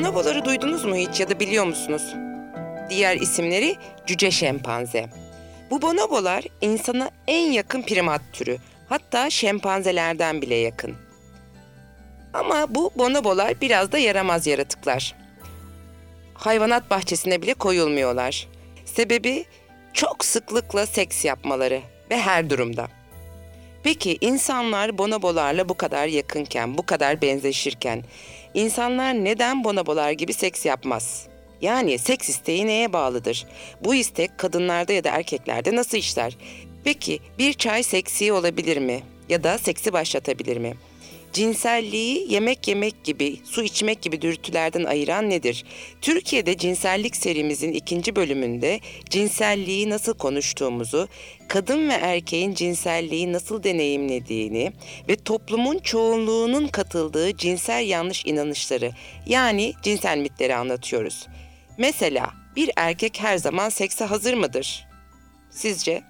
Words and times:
Bonoboları 0.00 0.44
duydunuz 0.44 0.84
mu 0.84 0.96
hiç 0.96 1.20
ya 1.20 1.28
da 1.28 1.40
biliyor 1.40 1.64
musunuz? 1.64 2.14
Diğer 2.90 3.16
isimleri 3.16 3.76
cüce 4.06 4.30
şempanze. 4.30 5.06
Bu 5.70 5.82
bonobolar 5.82 6.44
insana 6.60 7.10
en 7.26 7.50
yakın 7.52 7.82
primat 7.82 8.20
türü. 8.32 8.58
Hatta 8.88 9.30
şempanzelerden 9.30 10.42
bile 10.42 10.54
yakın. 10.54 10.96
Ama 12.32 12.74
bu 12.74 12.90
bonobolar 12.96 13.60
biraz 13.60 13.92
da 13.92 13.98
yaramaz 13.98 14.46
yaratıklar. 14.46 15.14
Hayvanat 16.34 16.90
bahçesine 16.90 17.42
bile 17.42 17.54
koyulmuyorlar. 17.54 18.48
Sebebi 18.84 19.44
çok 19.92 20.24
sıklıkla 20.24 20.86
seks 20.86 21.24
yapmaları 21.24 21.80
ve 22.10 22.18
her 22.18 22.50
durumda. 22.50 22.88
Peki 23.82 24.18
insanlar 24.20 24.98
bonobolarla 24.98 25.68
bu 25.68 25.74
kadar 25.74 26.06
yakınken, 26.06 26.78
bu 26.78 26.86
kadar 26.86 27.22
benzeşirken 27.22 28.04
insanlar 28.54 29.14
neden 29.14 29.64
bonobolar 29.64 30.10
gibi 30.10 30.32
seks 30.32 30.66
yapmaz? 30.66 31.26
Yani 31.60 31.98
seks 31.98 32.28
isteği 32.28 32.66
neye 32.66 32.92
bağlıdır? 32.92 33.46
Bu 33.84 33.94
istek 33.94 34.38
kadınlarda 34.38 34.92
ya 34.92 35.04
da 35.04 35.08
erkeklerde 35.08 35.76
nasıl 35.76 35.98
işler? 35.98 36.36
Peki 36.84 37.20
bir 37.38 37.52
çay 37.52 37.82
seksi 37.82 38.32
olabilir 38.32 38.76
mi? 38.76 39.00
Ya 39.28 39.44
da 39.44 39.58
seksi 39.58 39.92
başlatabilir 39.92 40.56
mi? 40.56 40.74
Cinselliği 41.32 42.32
yemek 42.32 42.68
yemek 42.68 43.04
gibi, 43.04 43.36
su 43.44 43.62
içmek 43.62 44.02
gibi 44.02 44.22
dürtülerden 44.22 44.84
ayıran 44.84 45.30
nedir? 45.30 45.64
Türkiye'de 46.00 46.56
cinsellik 46.56 47.16
serimizin 47.16 47.72
ikinci 47.72 48.16
bölümünde 48.16 48.80
cinselliği 49.10 49.90
nasıl 49.90 50.14
konuştuğumuzu, 50.14 51.08
kadın 51.48 51.88
ve 51.88 51.92
erkeğin 51.92 52.54
cinselliği 52.54 53.32
nasıl 53.32 53.62
deneyimlediğini 53.62 54.72
ve 55.08 55.16
toplumun 55.16 55.78
çoğunluğunun 55.78 56.68
katıldığı 56.68 57.36
cinsel 57.36 57.88
yanlış 57.88 58.26
inanışları 58.26 58.92
yani 59.26 59.72
cinsel 59.82 60.18
mitleri 60.18 60.54
anlatıyoruz. 60.54 61.26
Mesela 61.78 62.30
bir 62.56 62.70
erkek 62.76 63.20
her 63.20 63.38
zaman 63.38 63.68
sekse 63.68 64.04
hazır 64.04 64.34
mıdır? 64.34 64.86
Sizce? 65.50 66.09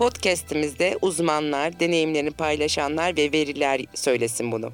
Podcast'imizde 0.00 0.98
uzmanlar, 1.02 1.80
deneyimlerini 1.80 2.30
paylaşanlar 2.30 3.16
ve 3.16 3.32
veriler 3.32 3.80
söylesin 3.94 4.52
bunu. 4.52 4.72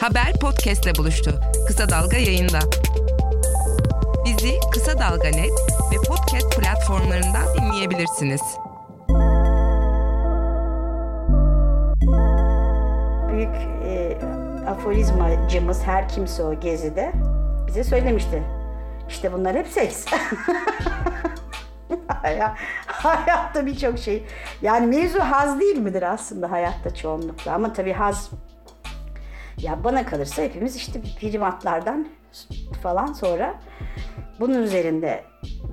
Haber 0.00 0.32
podcast'le 0.40 0.98
buluştu. 0.98 1.40
Kısa 1.66 1.90
Dalga 1.90 2.16
yayında. 2.16 2.58
Bizi 4.24 4.54
Kısa 4.72 4.98
Dalga 4.98 5.28
Net 5.28 5.52
ve 5.92 5.96
podcast 6.08 6.56
platformlarından 6.56 7.54
dinleyebilirsiniz. 7.58 8.40
Büyük 13.32 13.56
e, 13.84 14.18
aforizmacımız 14.66 15.82
her 15.82 16.08
kimse 16.08 16.42
o 16.42 16.60
gezide 16.60 17.12
bize 17.66 17.84
söylemişti. 17.84 18.42
İşte 19.08 19.32
bunlar 19.32 19.56
hep 19.56 19.66
seks. 19.66 20.04
hayatta 22.86 23.66
birçok 23.66 23.98
şey. 23.98 24.24
Yani 24.62 24.86
mevzu 24.86 25.20
haz 25.20 25.60
değil 25.60 25.78
midir 25.78 26.02
aslında 26.02 26.50
hayatta 26.50 26.94
çoğunlukla? 26.94 27.52
Ama 27.52 27.72
tabii 27.72 27.92
haz 27.92 28.30
ya 29.58 29.84
bana 29.84 30.06
kalırsa 30.06 30.42
hepimiz 30.42 30.76
işte 30.76 31.00
primatlardan 31.20 32.08
falan 32.82 33.12
sonra 33.12 33.54
bunun 34.40 34.62
üzerinde 34.62 35.24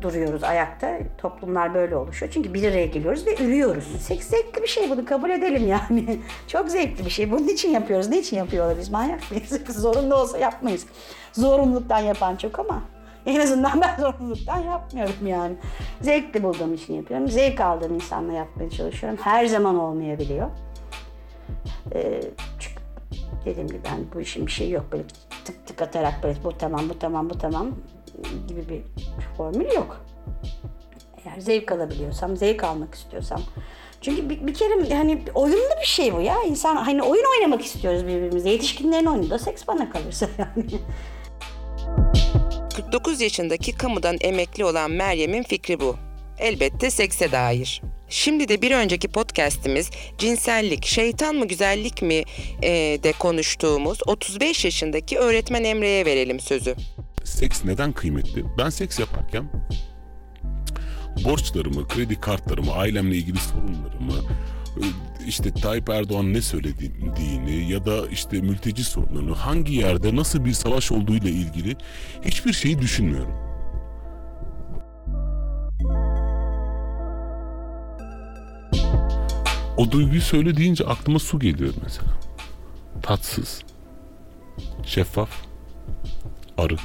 duruyoruz 0.02 0.44
ayakta. 0.44 1.00
Toplumlar 1.18 1.74
böyle 1.74 1.96
oluşuyor. 1.96 2.32
Çünkü 2.32 2.54
bir 2.54 2.72
araya 2.72 2.86
geliyoruz 2.86 3.28
ve 3.28 3.36
ürüyoruz. 3.44 3.84
Seks 4.00 4.28
zevkli 4.28 4.64
bir 4.64 4.68
şey 4.68 4.90
bunu 4.90 5.06
kabul 5.06 5.30
edelim 5.30 5.68
yani. 5.68 6.20
Çok 6.48 6.70
zevkli 6.70 7.06
bir 7.06 7.10
şey. 7.10 7.32
Bunun 7.32 7.48
için 7.48 7.70
yapıyoruz. 7.70 8.10
Ne 8.10 8.20
için 8.20 8.38
yapıyorlar 8.38 8.78
biz? 8.78 8.90
Manyak 8.90 9.32
mıyız? 9.32 9.62
Zorunlu 9.82 10.16
olsa 10.16 10.38
yapmayız. 10.38 10.86
Zorunluluktan 11.34 12.00
yapan 12.00 12.36
çok 12.36 12.60
ama 12.60 12.82
en 13.26 13.40
azından 13.40 13.82
ben 13.82 13.96
zorunluluktan 14.00 14.58
yapmıyorum 14.58 15.28
yani. 15.28 15.56
Zevkli 16.02 16.44
bulduğum 16.44 16.74
için 16.74 16.94
yapıyorum. 16.94 17.28
Zevk 17.28 17.62
aldığım 17.62 17.96
insanla 17.96 18.34
yapmaya 18.34 18.70
çalışıyorum. 18.70 19.20
Her 19.22 19.46
zaman 19.46 19.80
olmayabiliyor. 19.80 20.50
Ee, 21.94 22.22
çünkü 22.60 22.82
dediğim 23.46 23.68
gibi 23.68 23.80
ben 23.86 24.00
bu 24.14 24.22
işin 24.22 24.46
bir 24.46 24.52
şey 24.52 24.70
yok. 24.70 24.86
Böyle 24.92 25.04
tık 25.46 25.68
tık 25.68 25.82
atarak 25.82 26.24
böyle 26.24 26.44
bu 26.44 26.58
tamam 26.58 26.90
bu 26.90 27.00
tamam 27.00 27.30
bu 27.30 27.38
tamam 27.38 27.72
gibi 28.48 28.70
bir 28.70 28.82
formül 29.38 29.72
yok. 29.72 30.06
Eğer 31.26 31.40
zevk 31.40 31.72
alabiliyorsam, 31.72 32.38
zevk 32.38 32.64
almak 32.64 32.96
istiyorsam. 32.96 33.42
Çünkü 34.02 34.30
bir, 34.30 34.48
bir 34.48 34.54
kere 34.54 34.96
hani 34.96 35.22
oyunlu 35.36 35.80
bir 35.82 35.88
şey 35.88 36.14
bu 36.14 36.22
ya. 36.22 36.44
İnsan 36.44 36.76
hani 36.76 37.04
oyun 37.04 37.26
oynamak 37.36 37.66
istiyoruz 37.66 38.08
birbirimize. 38.08 38.50
Yetişkinlerin 38.50 39.06
oyunu 39.06 39.30
da 39.30 39.40
seks 39.40 39.68
bana 39.68 39.90
kalırsa 39.90 40.28
yani. 40.38 40.66
49 42.96 43.22
yaşındaki 43.22 43.72
kamudan 43.72 44.18
emekli 44.22 44.66
olan 44.66 44.92
Meryem'in 44.92 45.44
fikri 45.44 45.80
bu. 45.80 45.96
Elbette 46.40 46.90
sekse 46.90 47.32
dair. 47.32 47.82
Şimdi 48.10 48.48
de 48.48 48.62
bir 48.62 48.72
önceki 48.72 49.08
podcast'imiz 49.08 49.90
cinsellik, 50.18 50.86
şeytan 50.86 51.36
mı 51.36 51.48
güzellik 51.48 52.02
mi 52.02 52.24
e, 52.64 52.70
de 53.04 53.12
konuştuğumuz 53.20 54.00
35 54.08 54.66
yaşındaki 54.66 55.18
öğretmen 55.18 55.64
Emre'ye 55.64 56.06
verelim 56.06 56.40
sözü. 56.40 56.76
Seks 57.24 57.66
neden 57.66 57.92
kıymetli? 57.92 58.46
Ben 58.58 58.70
seks 58.70 59.00
yaparken 59.00 59.50
borçlarımı, 61.24 61.88
kredi 61.88 62.20
kartlarımı, 62.20 62.74
ailemle 62.74 63.16
ilgili 63.16 63.40
sorunlarımı, 63.40 64.14
işte 65.28 65.52
Tayyip 65.52 65.90
Erdoğan 65.90 66.34
ne 66.34 66.42
söylediğini 66.42 67.72
ya 67.72 67.86
da 67.86 68.08
işte 68.08 68.42
mülteci 68.42 68.84
sorununu 68.84 69.36
hangi 69.36 69.74
yerde 69.74 70.16
nasıl 70.16 70.46
bir 70.46 70.54
savaş 70.54 70.92
olduğuyla 70.92 71.30
ilgili 71.30 71.76
hiçbir 72.26 72.54
şeyi 72.54 72.80
düşünmüyorum. 72.82 73.46
O 79.78 79.92
duyguyu 79.92 80.22
söyle 80.22 80.58
deyince 80.58 80.86
aklıma 80.86 81.20
su 81.20 81.40
geliyor 81.40 81.74
mesela. 81.84 82.10
Tatsız, 83.02 83.64
şeffaf, 84.84 85.30
arı. 86.58 86.76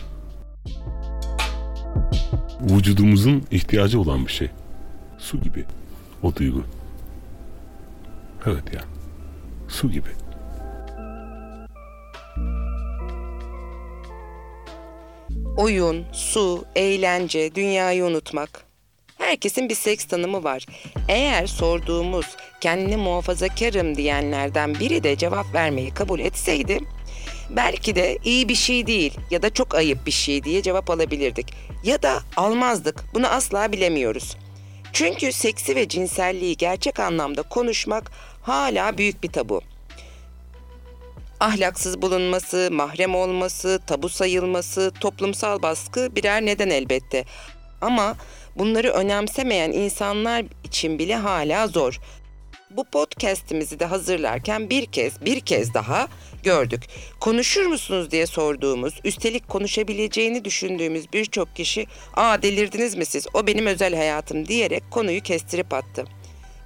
Vücudumuzun 2.61 3.43
ihtiyacı 3.51 4.01
olan 4.01 4.27
bir 4.27 4.33
şey. 4.33 4.51
Su 5.19 5.41
gibi 5.41 5.65
o 6.23 6.37
duygu. 6.37 6.65
Evet 8.47 8.75
ya. 8.75 8.81
Su 9.69 9.91
gibi. 9.91 10.09
Oyun, 15.57 16.05
su, 16.13 16.65
eğlence, 16.75 17.55
dünyayı 17.55 18.05
unutmak. 18.05 18.65
Herkesin 19.19 19.69
bir 19.69 19.75
seks 19.75 20.05
tanımı 20.05 20.45
var. 20.45 20.67
Eğer 21.09 21.47
sorduğumuz 21.47 22.27
kendini 22.61 22.97
muhafazakarım 22.97 23.97
diyenlerden 23.97 24.75
biri 24.75 25.03
de 25.03 25.17
cevap 25.17 25.55
vermeyi 25.55 25.95
kabul 25.95 26.21
etseydi 26.21 26.79
belki 27.51 27.95
de 27.95 28.19
iyi 28.25 28.49
bir 28.49 28.55
şey 28.55 28.87
değil 28.87 29.15
ya 29.31 29.43
da 29.43 29.51
çok 29.51 29.75
ayıp 29.75 30.07
bir 30.07 30.11
şey 30.11 30.45
diye 30.45 30.63
cevap 30.63 30.91
alabilirdik. 30.91 31.47
Ya 31.85 32.03
da 32.03 32.19
almazdık. 32.37 33.05
Bunu 33.15 33.27
asla 33.27 33.73
bilemiyoruz. 33.73 34.37
Çünkü 34.93 35.33
seksi 35.33 35.77
ve 35.77 35.89
cinselliği 35.89 36.57
gerçek 36.57 37.01
anlamda 37.01 37.43
konuşmak 37.43 38.11
hala 38.51 38.99
büyük 38.99 39.23
bir 39.23 39.33
tabu. 39.33 39.61
Ahlaksız 41.41 42.03
bulunması, 42.03 42.69
mahrem 42.73 43.15
olması, 43.15 43.81
tabu 43.87 44.09
sayılması, 44.09 44.93
toplumsal 45.01 45.63
baskı 45.63 46.17
birer 46.17 46.47
neden 46.47 46.71
elbette. 46.71 47.25
Ama 47.81 48.17
bunları 48.57 48.91
önemsemeyen 48.91 49.73
insanlar 49.73 50.45
için 50.65 50.99
bile 50.99 51.17
hala 51.17 51.67
zor. 51.67 52.01
Bu 52.71 52.85
podcast'imizi 52.85 53.81
de 53.81 53.85
hazırlarken 53.85 54.71
bir 54.71 54.87
kez, 54.87 55.25
bir 55.25 55.41
kez 55.41 55.75
daha 55.75 56.09
gördük. 56.43 56.83
Konuşur 57.21 57.67
musunuz 57.67 58.11
diye 58.11 58.27
sorduğumuz, 58.27 59.01
üstelik 59.05 59.49
konuşabileceğini 59.49 60.45
düşündüğümüz 60.45 61.13
birçok 61.13 61.57
kişi, 61.57 61.87
"Aa 62.15 62.43
delirdiniz 62.43 62.95
mi 62.95 63.07
siz? 63.07 63.27
O 63.35 63.47
benim 63.47 63.67
özel 63.67 63.95
hayatım." 63.95 64.49
diyerek 64.49 64.91
konuyu 64.91 65.23
kestirip 65.23 65.75
attı. 65.75 66.05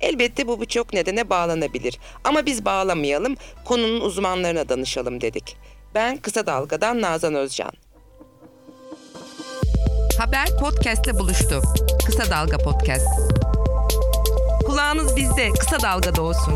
Elbette 0.00 0.49
bu 0.49 0.61
birçok 0.61 0.93
nedene 0.93 1.31
bağlanabilir. 1.31 1.99
Ama 2.25 2.46
biz 2.46 2.64
bağlamayalım, 2.64 3.37
konunun 3.64 4.00
uzmanlarına 4.00 4.69
danışalım 4.69 5.20
dedik. 5.20 5.56
Ben 5.94 6.17
Kısa 6.17 6.46
Dalga'dan 6.46 7.02
Nazan 7.02 7.35
Özcan. 7.35 7.73
Haber 10.19 10.49
podcast'te 10.61 11.19
buluştu. 11.19 11.62
Kısa 12.06 12.31
Dalga 12.31 12.58
Podcast. 12.58 13.06
Kulağınız 14.67 15.17
bizde, 15.17 15.50
Kısa 15.50 15.81
Dalga'da 15.82 16.23
olsun. 16.23 16.55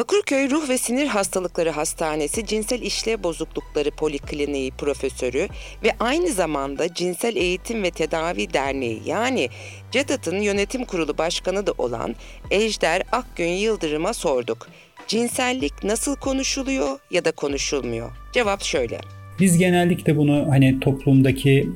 Bakırköy 0.00 0.50
Ruh 0.50 0.68
ve 0.68 0.78
Sinir 0.78 1.06
Hastalıkları 1.06 1.70
Hastanesi 1.70 2.46
Cinsel 2.46 2.82
İşlev 2.82 3.22
Bozuklukları 3.22 3.90
Polikliniği 3.90 4.70
Profesörü 4.70 5.48
ve 5.84 5.92
aynı 6.00 6.28
zamanda 6.28 6.94
Cinsel 6.94 7.36
Eğitim 7.36 7.82
ve 7.82 7.90
Tedavi 7.90 8.52
Derneği 8.52 9.02
yani 9.06 9.48
CEDAT'ın 9.90 10.40
yönetim 10.40 10.84
kurulu 10.84 11.18
başkanı 11.18 11.66
da 11.66 11.72
olan 11.78 12.14
Ejder 12.50 13.02
Akgün 13.12 13.48
Yıldırım'a 13.48 14.14
sorduk. 14.14 14.68
Cinsellik 15.06 15.84
nasıl 15.84 16.16
konuşuluyor 16.16 16.98
ya 17.10 17.24
da 17.24 17.32
konuşulmuyor? 17.32 18.10
Cevap 18.32 18.62
şöyle. 18.62 19.00
Biz 19.40 19.58
genellikle 19.58 20.16
bunu 20.16 20.46
hani 20.50 20.80
toplumdaki 20.80 21.68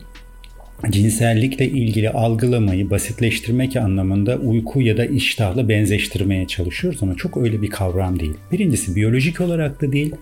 cinsellikle 0.90 1.68
ilgili 1.68 2.10
algılamayı 2.10 2.90
basitleştirmek 2.90 3.76
anlamında 3.76 4.36
uyku 4.36 4.82
ya 4.82 4.96
da 4.96 5.04
iştahla 5.04 5.68
benzeştirmeye 5.68 6.46
çalışıyoruz 6.46 7.02
ama 7.02 7.14
çok 7.14 7.36
öyle 7.36 7.62
bir 7.62 7.70
kavram 7.70 8.20
değil. 8.20 8.34
Birincisi 8.52 8.96
biyolojik 8.96 9.40
olarak 9.40 9.82
da 9.82 9.92
değil, 9.92 10.14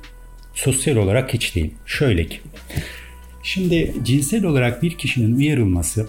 sosyal 0.54 0.96
olarak 0.96 1.34
hiç 1.34 1.54
değil. 1.54 1.70
Şöyle 1.86 2.26
ki, 2.26 2.40
şimdi 3.42 3.94
cinsel 4.02 4.44
olarak 4.44 4.82
bir 4.82 4.98
kişinin 4.98 5.36
uyarılması 5.36 6.06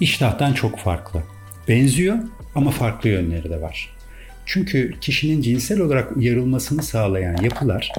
iştahtan 0.00 0.52
çok 0.52 0.78
farklı. 0.78 1.22
Benziyor 1.68 2.16
ama 2.54 2.70
farklı 2.70 3.08
yönleri 3.08 3.50
de 3.50 3.60
var. 3.60 3.88
Çünkü 4.46 4.94
kişinin 5.00 5.42
cinsel 5.42 5.80
olarak 5.80 6.16
uyarılmasını 6.16 6.82
sağlayan 6.82 7.42
yapılar 7.42 7.92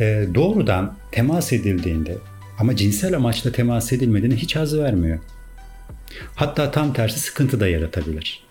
e, 0.00 0.26
doğrudan 0.34 0.96
temas 1.12 1.52
edildiğinde 1.52 2.14
ama 2.58 2.76
cinsel 2.76 3.16
amaçla 3.16 3.52
temas 3.52 3.92
edilmediğinde 3.92 4.36
hiç 4.36 4.56
haz 4.56 4.78
vermiyor. 4.78 5.18
Hatta 6.34 6.70
tam 6.70 6.92
tersi 6.92 7.20
sıkıntı 7.20 7.60
da 7.60 7.68
yaratabilir. 7.68 8.48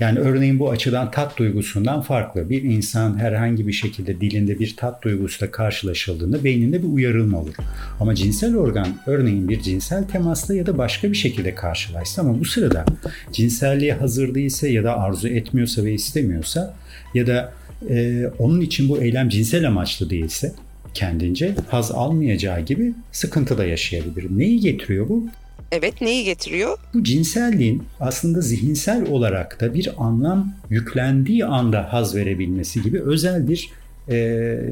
Yani 0.00 0.18
örneğin 0.18 0.58
bu 0.58 0.70
açıdan 0.70 1.10
tat 1.10 1.36
duygusundan 1.36 2.02
farklı. 2.02 2.50
Bir 2.50 2.62
insan 2.62 3.18
herhangi 3.18 3.66
bir 3.66 3.72
şekilde 3.72 4.20
dilinde 4.20 4.58
bir 4.58 4.76
tat 4.76 5.02
duygusuyla 5.02 5.50
karşılaşıldığında 5.50 6.44
beyninde 6.44 6.82
bir 6.82 6.88
uyarılma 6.88 7.40
olur. 7.40 7.54
Ama 8.00 8.14
cinsel 8.14 8.56
organ 8.56 8.88
örneğin 9.06 9.48
bir 9.48 9.60
cinsel 9.60 10.04
temasla 10.04 10.54
ya 10.54 10.66
da 10.66 10.78
başka 10.78 11.10
bir 11.10 11.16
şekilde 11.16 11.54
karşılaşsa 11.54 12.22
ama 12.22 12.40
bu 12.40 12.44
sırada 12.44 12.84
cinselliğe 13.32 13.92
hazır 13.94 14.34
değilse 14.34 14.68
ya 14.68 14.84
da 14.84 14.98
arzu 14.98 15.28
etmiyorsa 15.28 15.84
ve 15.84 15.92
istemiyorsa 15.92 16.74
ya 17.14 17.26
da 17.26 17.52
e, 17.90 18.26
onun 18.38 18.60
için 18.60 18.88
bu 18.88 19.02
eylem 19.02 19.28
cinsel 19.28 19.66
amaçlı 19.66 20.10
değilse 20.10 20.52
kendince 20.94 21.54
haz 21.68 21.92
almayacağı 21.92 22.60
gibi 22.60 22.94
sıkıntı 23.12 23.58
da 23.58 23.64
yaşayabilir. 23.64 24.26
Neyi 24.30 24.60
getiriyor 24.60 25.08
bu? 25.08 25.26
Evet 25.72 26.00
neyi 26.00 26.24
getiriyor? 26.24 26.78
Bu 26.94 27.04
cinselliğin 27.04 27.82
aslında 28.00 28.40
zihinsel 28.40 29.08
olarak 29.08 29.60
da 29.60 29.74
bir 29.74 29.90
anlam 29.98 30.52
yüklendiği 30.70 31.44
anda 31.44 31.92
haz 31.92 32.14
verebilmesi 32.14 32.82
gibi 32.82 33.02
özel 33.02 33.48
bir 33.48 33.70
e, 34.08 34.16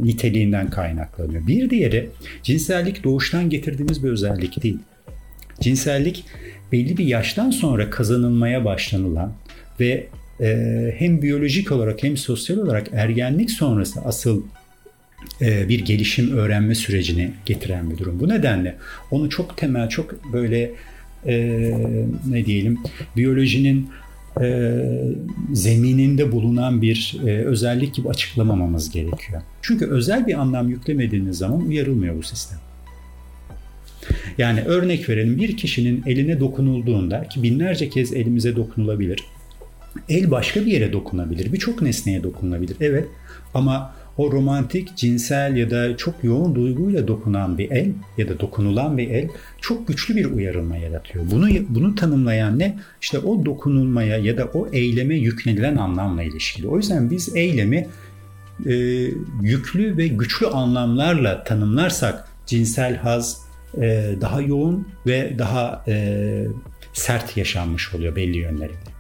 niteliğinden 0.03 0.71
kaynaklanıyor. 0.71 1.47
Bir 1.47 1.71
diğeri 1.71 2.11
cinsellik 2.43 3.05
doğuştan 3.05 3.51
getirdiğimiz 3.51 4.05
bir 4.05 4.11
özellik 4.11 4.63
değil. 4.63 4.79
Cinsellik 5.61 6.25
belli 6.73 6.97
bir 6.97 7.05
yaştan 7.05 7.51
sonra 7.51 7.91
kazanılmaya 7.91 8.65
başlanılan 8.65 9.33
ve 9.81 10.07
e, 10.41 10.95
hem 10.99 11.23
biyolojik 11.23 11.73
olarak 11.73 12.03
hem 12.03 12.17
sosyal 12.17 12.57
olarak 12.57 12.87
ergenlik 12.93 13.51
sonrası 13.51 14.01
asıl 14.01 14.43
bir 15.41 15.85
gelişim 15.85 16.37
öğrenme 16.37 16.75
sürecini 16.75 17.31
getiren 17.47 17.91
bir 17.91 17.99
durum. 17.99 18.21
Bu 18.21 18.29
nedenle 18.29 18.77
onu 19.11 19.31
çok 19.31 19.57
temel, 19.57 19.89
çok 19.89 20.33
böyle 20.33 20.73
e, 21.27 21.35
ne 22.29 22.47
diyelim 22.47 22.79
biyolojinin 23.17 23.89
e, 24.41 24.79
zemininde 25.53 26.33
bulunan 26.33 26.83
bir 26.83 27.17
e, 27.27 27.31
özellik 27.31 27.95
gibi 27.95 28.09
açıklamamamız 28.09 28.91
gerekiyor. 28.91 29.43
Çünkü 29.63 29.87
özel 29.87 30.27
bir 30.27 30.35
anlam 30.35 30.69
yüklemediğiniz 30.69 31.39
zaman 31.39 31.67
uyarılmıyor 31.67 32.17
bu 32.17 32.23
sistem. 32.23 32.59
Yani 34.39 34.61
örnek 34.63 35.09
verelim 35.09 35.37
bir 35.37 35.57
kişinin 35.57 36.03
eline 36.07 36.41
dokunulduğunda 36.41 37.29
ki 37.29 37.43
binlerce 37.43 37.89
kez 37.89 38.13
elimize 38.13 38.57
dokunulabilir. 38.57 39.25
El 40.09 40.31
başka 40.31 40.61
bir 40.61 40.73
yere 40.73 40.93
dokunabilir, 40.93 41.53
birçok 41.53 41.83
nesneye 41.83 42.23
dokunulabilir. 42.23 42.77
Evet 42.81 43.09
ama 43.55 43.95
o 44.19 44.33
romantik, 44.33 44.97
cinsel 44.97 45.57
ya 45.57 45.71
da 45.71 45.97
çok 45.97 46.25
yoğun 46.25 46.55
duyguyla 46.55 47.09
dokunan 47.09 47.59
bir 47.59 47.71
el 47.71 47.93
ya 48.19 48.29
da 48.29 48.41
dokunulan 48.41 48.99
bir 48.99 49.11
el 49.11 49.29
çok 49.61 49.89
güçlü 49.89 50.17
bir 50.17 50.25
uyarılma 50.25 50.77
yaratıyor. 50.77 51.25
Bunu 51.31 51.49
bunu 51.69 51.95
tanımlayan 51.95 52.59
ne? 52.59 52.79
İşte 53.01 53.19
o 53.19 53.45
dokunulmaya 53.45 54.19
ya 54.19 54.39
da 54.39 54.45
o 54.45 54.69
eyleme 54.73 55.15
yüklenilen 55.15 55.77
anlamla 55.77 56.23
ilişkili. 56.23 56.69
O 56.69 56.77
yüzden 56.77 57.11
biz 57.11 57.37
eylemi 57.37 57.89
e, 58.67 58.73
yüklü 59.43 59.97
ve 59.97 60.09
güçlü 60.09 60.47
anlamlarla 60.47 61.45
tanımlarsak 61.45 62.29
cinsel 62.47 62.97
haz 62.97 63.41
e, 63.77 64.15
daha 64.21 64.41
yoğun 64.41 64.89
ve 65.07 65.39
daha 65.39 65.85
e, 65.89 66.47
sert 66.93 67.37
yaşanmış 67.37 67.95
oluyor 67.95 68.17
belli 68.17 68.39
yönleriyle. 68.39 68.92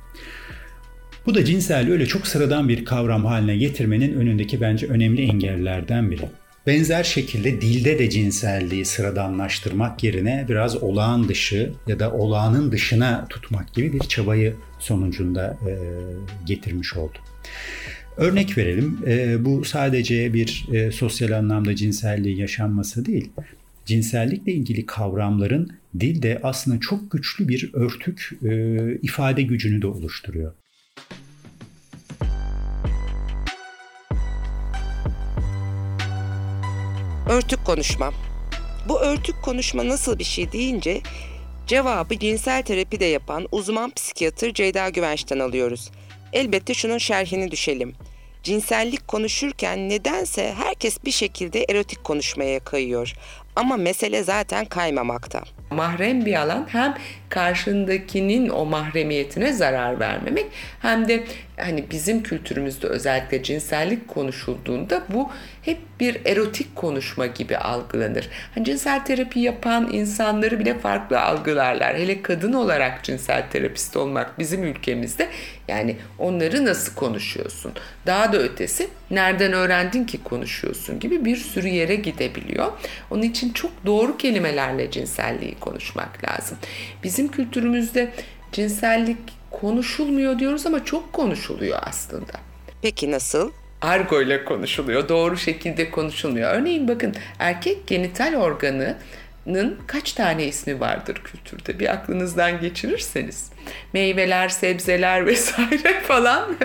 Bu 1.26 1.34
da 1.34 1.44
cinselliği 1.44 1.92
öyle 1.92 2.06
çok 2.06 2.26
sıradan 2.26 2.68
bir 2.68 2.84
kavram 2.84 3.24
haline 3.24 3.56
getirmenin 3.56 4.14
önündeki 4.14 4.60
bence 4.60 4.86
önemli 4.86 5.22
engellerden 5.22 6.10
biri. 6.10 6.22
Benzer 6.66 7.04
şekilde 7.04 7.60
dilde 7.60 7.98
de 7.98 8.10
cinselliği 8.10 8.84
sıradanlaştırmak 8.84 10.04
yerine 10.04 10.46
biraz 10.48 10.82
olağan 10.82 11.28
dışı 11.28 11.72
ya 11.86 11.98
da 11.98 12.12
olağanın 12.12 12.72
dışına 12.72 13.26
tutmak 13.28 13.74
gibi 13.74 13.92
bir 13.92 14.00
çabayı 14.00 14.54
sonucunda 14.78 15.58
e, 15.68 15.72
getirmiş 16.46 16.96
oldu. 16.96 17.18
Örnek 18.16 18.58
verelim, 18.58 18.98
e, 19.06 19.44
bu 19.44 19.64
sadece 19.64 20.34
bir 20.34 20.66
e, 20.72 20.92
sosyal 20.92 21.30
anlamda 21.30 21.76
cinselliği 21.76 22.40
yaşanması 22.40 23.06
değil, 23.06 23.30
cinsellikle 23.86 24.52
ilgili 24.52 24.86
kavramların 24.86 25.70
dilde 26.00 26.40
aslında 26.42 26.80
çok 26.80 27.10
güçlü 27.10 27.48
bir 27.48 27.70
örtük 27.72 28.30
e, 28.42 28.76
ifade 29.02 29.42
gücünü 29.42 29.82
de 29.82 29.86
oluşturuyor. 29.86 30.52
Örtük 37.32 37.64
konuşma. 37.64 38.12
Bu 38.88 39.00
örtük 39.00 39.42
konuşma 39.42 39.88
nasıl 39.88 40.18
bir 40.18 40.24
şey 40.24 40.52
deyince 40.52 41.00
cevabı 41.66 42.18
cinsel 42.18 42.62
terapi 42.62 43.00
de 43.00 43.04
yapan 43.04 43.48
uzman 43.52 43.90
psikiyatır 43.90 44.54
Ceyda 44.54 44.88
Güvenç'ten 44.88 45.38
alıyoruz. 45.38 45.90
Elbette 46.32 46.74
şunun 46.74 46.98
şerhini 46.98 47.50
düşelim. 47.50 47.94
Cinsellik 48.42 49.08
konuşurken 49.08 49.88
nedense 49.88 50.54
herkes 50.56 51.04
bir 51.04 51.10
şekilde 51.10 51.64
erotik 51.68 52.04
konuşmaya 52.04 52.60
kayıyor. 52.60 53.14
Ama 53.56 53.76
mesele 53.76 54.22
zaten 54.22 54.64
kaymamakta. 54.64 55.42
Mahrem 55.70 56.26
bir 56.26 56.34
alan 56.34 56.66
hem 56.70 56.94
karşındakinin 57.32 58.48
o 58.48 58.64
mahremiyetine 58.64 59.52
zarar 59.52 60.00
vermemek 60.00 60.46
hem 60.82 61.08
de 61.08 61.24
hani 61.56 61.84
bizim 61.90 62.22
kültürümüzde 62.22 62.86
özellikle 62.86 63.42
cinsellik 63.42 64.08
konuşulduğunda 64.08 65.02
bu 65.08 65.30
hep 65.62 65.78
bir 66.00 66.26
erotik 66.26 66.76
konuşma 66.76 67.26
gibi 67.26 67.56
algılanır. 67.56 68.28
Hani 68.54 68.64
cinsel 68.64 69.04
terapi 69.04 69.40
yapan 69.40 69.92
insanları 69.92 70.58
bile 70.58 70.78
farklı 70.78 71.20
algılarlar. 71.20 71.96
Hele 71.96 72.22
kadın 72.22 72.52
olarak 72.52 73.04
cinsel 73.04 73.50
terapist 73.50 73.96
olmak 73.96 74.38
bizim 74.38 74.64
ülkemizde 74.64 75.28
yani 75.68 75.96
onları 76.18 76.64
nasıl 76.64 76.94
konuşuyorsun? 76.94 77.72
Daha 78.06 78.32
da 78.32 78.38
ötesi 78.38 78.88
nereden 79.10 79.52
öğrendin 79.52 80.04
ki 80.04 80.22
konuşuyorsun 80.22 81.00
gibi 81.00 81.24
bir 81.24 81.36
sürü 81.36 81.68
yere 81.68 81.94
gidebiliyor. 81.94 82.72
Onun 83.10 83.22
için 83.22 83.52
çok 83.52 83.70
doğru 83.86 84.16
kelimelerle 84.16 84.90
cinselliği 84.90 85.54
konuşmak 85.60 86.24
lazım. 86.24 86.58
Bizim 87.04 87.21
kültürümüzde 87.28 88.12
cinsellik 88.52 89.18
konuşulmuyor 89.50 90.38
diyoruz 90.38 90.66
ama 90.66 90.84
çok 90.84 91.12
konuşuluyor 91.12 91.78
aslında. 91.82 92.32
Peki 92.82 93.10
nasıl? 93.10 93.50
Argo 93.80 94.22
ile 94.22 94.44
konuşuluyor. 94.44 95.08
Doğru 95.08 95.36
şekilde 95.36 95.90
konuşulmuyor. 95.90 96.54
Örneğin 96.54 96.88
bakın 96.88 97.14
erkek 97.38 97.86
genital 97.86 98.34
organı 98.34 98.96
kaç 99.86 100.12
tane 100.12 100.46
ismi 100.46 100.80
vardır 100.80 101.20
kültürde? 101.24 101.78
Bir 101.78 101.92
aklınızdan 101.92 102.60
geçirirseniz. 102.60 103.50
Meyveler, 103.92 104.48
sebzeler 104.48 105.26
vesaire 105.26 106.00
falan. 106.00 106.56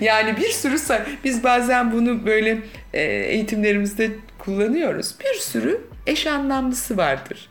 yani 0.00 0.36
bir 0.36 0.48
sürü 0.48 0.78
say 0.78 1.02
biz 1.24 1.44
bazen 1.44 1.92
bunu 1.92 2.26
böyle 2.26 2.58
e, 2.92 3.02
eğitimlerimizde 3.02 4.10
kullanıyoruz. 4.38 5.14
Bir 5.20 5.40
sürü 5.40 5.80
eş 6.06 6.26
anlamlısı 6.26 6.96
vardır. 6.96 7.48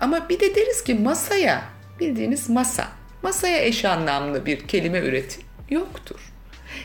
Ama 0.00 0.28
bir 0.28 0.40
de 0.40 0.54
deriz 0.54 0.84
ki 0.84 0.94
masaya, 0.94 1.62
bildiğiniz 2.00 2.50
masa. 2.50 2.88
Masaya 3.22 3.64
eş 3.64 3.84
anlamlı 3.84 4.46
bir 4.46 4.68
kelime 4.68 4.98
üretim 4.98 5.42
yoktur. 5.70 6.32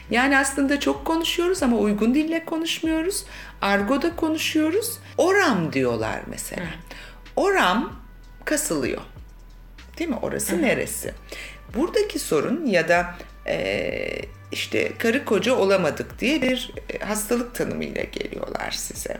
Yani 0.09 0.37
aslında 0.37 0.79
çok 0.79 1.05
konuşuyoruz 1.05 1.63
ama 1.63 1.77
uygun 1.77 2.15
dille 2.15 2.45
konuşmuyoruz. 2.45 3.25
Argo'da 3.61 4.15
konuşuyoruz. 4.15 4.99
Oram 5.17 5.73
diyorlar 5.73 6.21
mesela. 6.27 6.67
Oram 7.35 7.93
kasılıyor. 8.45 9.01
Değil 9.97 10.09
mi? 10.09 10.17
Orası 10.21 10.61
neresi? 10.61 11.13
Buradaki 11.75 12.19
sorun 12.19 12.65
ya 12.65 12.87
da 12.87 13.15
e, 13.47 14.21
işte 14.51 14.97
karı 14.97 15.25
koca 15.25 15.55
olamadık 15.55 16.19
diye 16.19 16.41
bir 16.41 16.71
hastalık 17.07 17.55
tanımıyla 17.55 18.03
geliyorlar 18.03 18.71
size. 18.71 19.17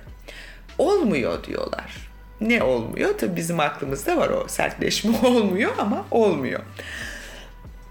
Olmuyor 0.78 1.44
diyorlar. 1.44 2.11
Ne 2.42 2.64
olmuyor? 2.64 3.18
Tabii 3.18 3.36
bizim 3.36 3.60
aklımızda 3.60 4.18
var 4.18 4.30
o 4.30 4.48
sertleşme 4.48 5.12
olmuyor 5.24 5.72
ama 5.78 6.06
olmuyor. 6.12 6.60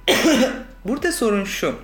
Burada 0.85 1.13
sorun 1.13 1.45
şu. 1.45 1.75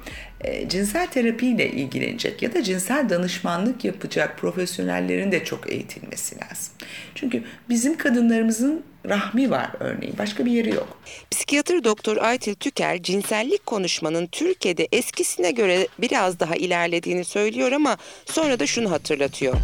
e, 0.41 0.69
cinsel 0.69 1.07
terapiyle 1.07 1.71
ilgilenecek 1.71 2.43
ya 2.43 2.55
da 2.55 2.63
cinsel 2.63 3.09
danışmanlık 3.09 3.85
yapacak 3.85 4.39
profesyonellerin 4.39 5.33
de 5.33 5.45
çok 5.45 5.73
eğitilmesi 5.73 6.37
lazım. 6.37 6.73
Çünkü 7.15 7.43
bizim 7.69 7.99
kadınlarımızın 7.99 8.83
rahmi 9.09 9.51
var 9.51 9.71
örneğin. 9.81 10.15
Başka 10.19 10.47
bir 10.47 10.51
yeri 10.51 10.75
yok. 10.75 10.99
Psikiyatr 11.31 11.85
doktor 11.85 12.17
Aytil 12.17 12.55
Tüker 12.55 13.03
cinsellik 13.03 13.67
konuşmanın 13.67 14.27
Türkiye'de 14.27 14.89
eskisine 14.93 15.51
göre 15.51 15.89
biraz 15.99 16.41
daha 16.41 16.57
ilerlediğini 16.57 17.25
söylüyor 17.25 17.73
ama 17.73 17.97
sonra 18.27 18.59
da 18.59 18.67
şunu 18.67 18.91
hatırlatıyor. 18.91 19.55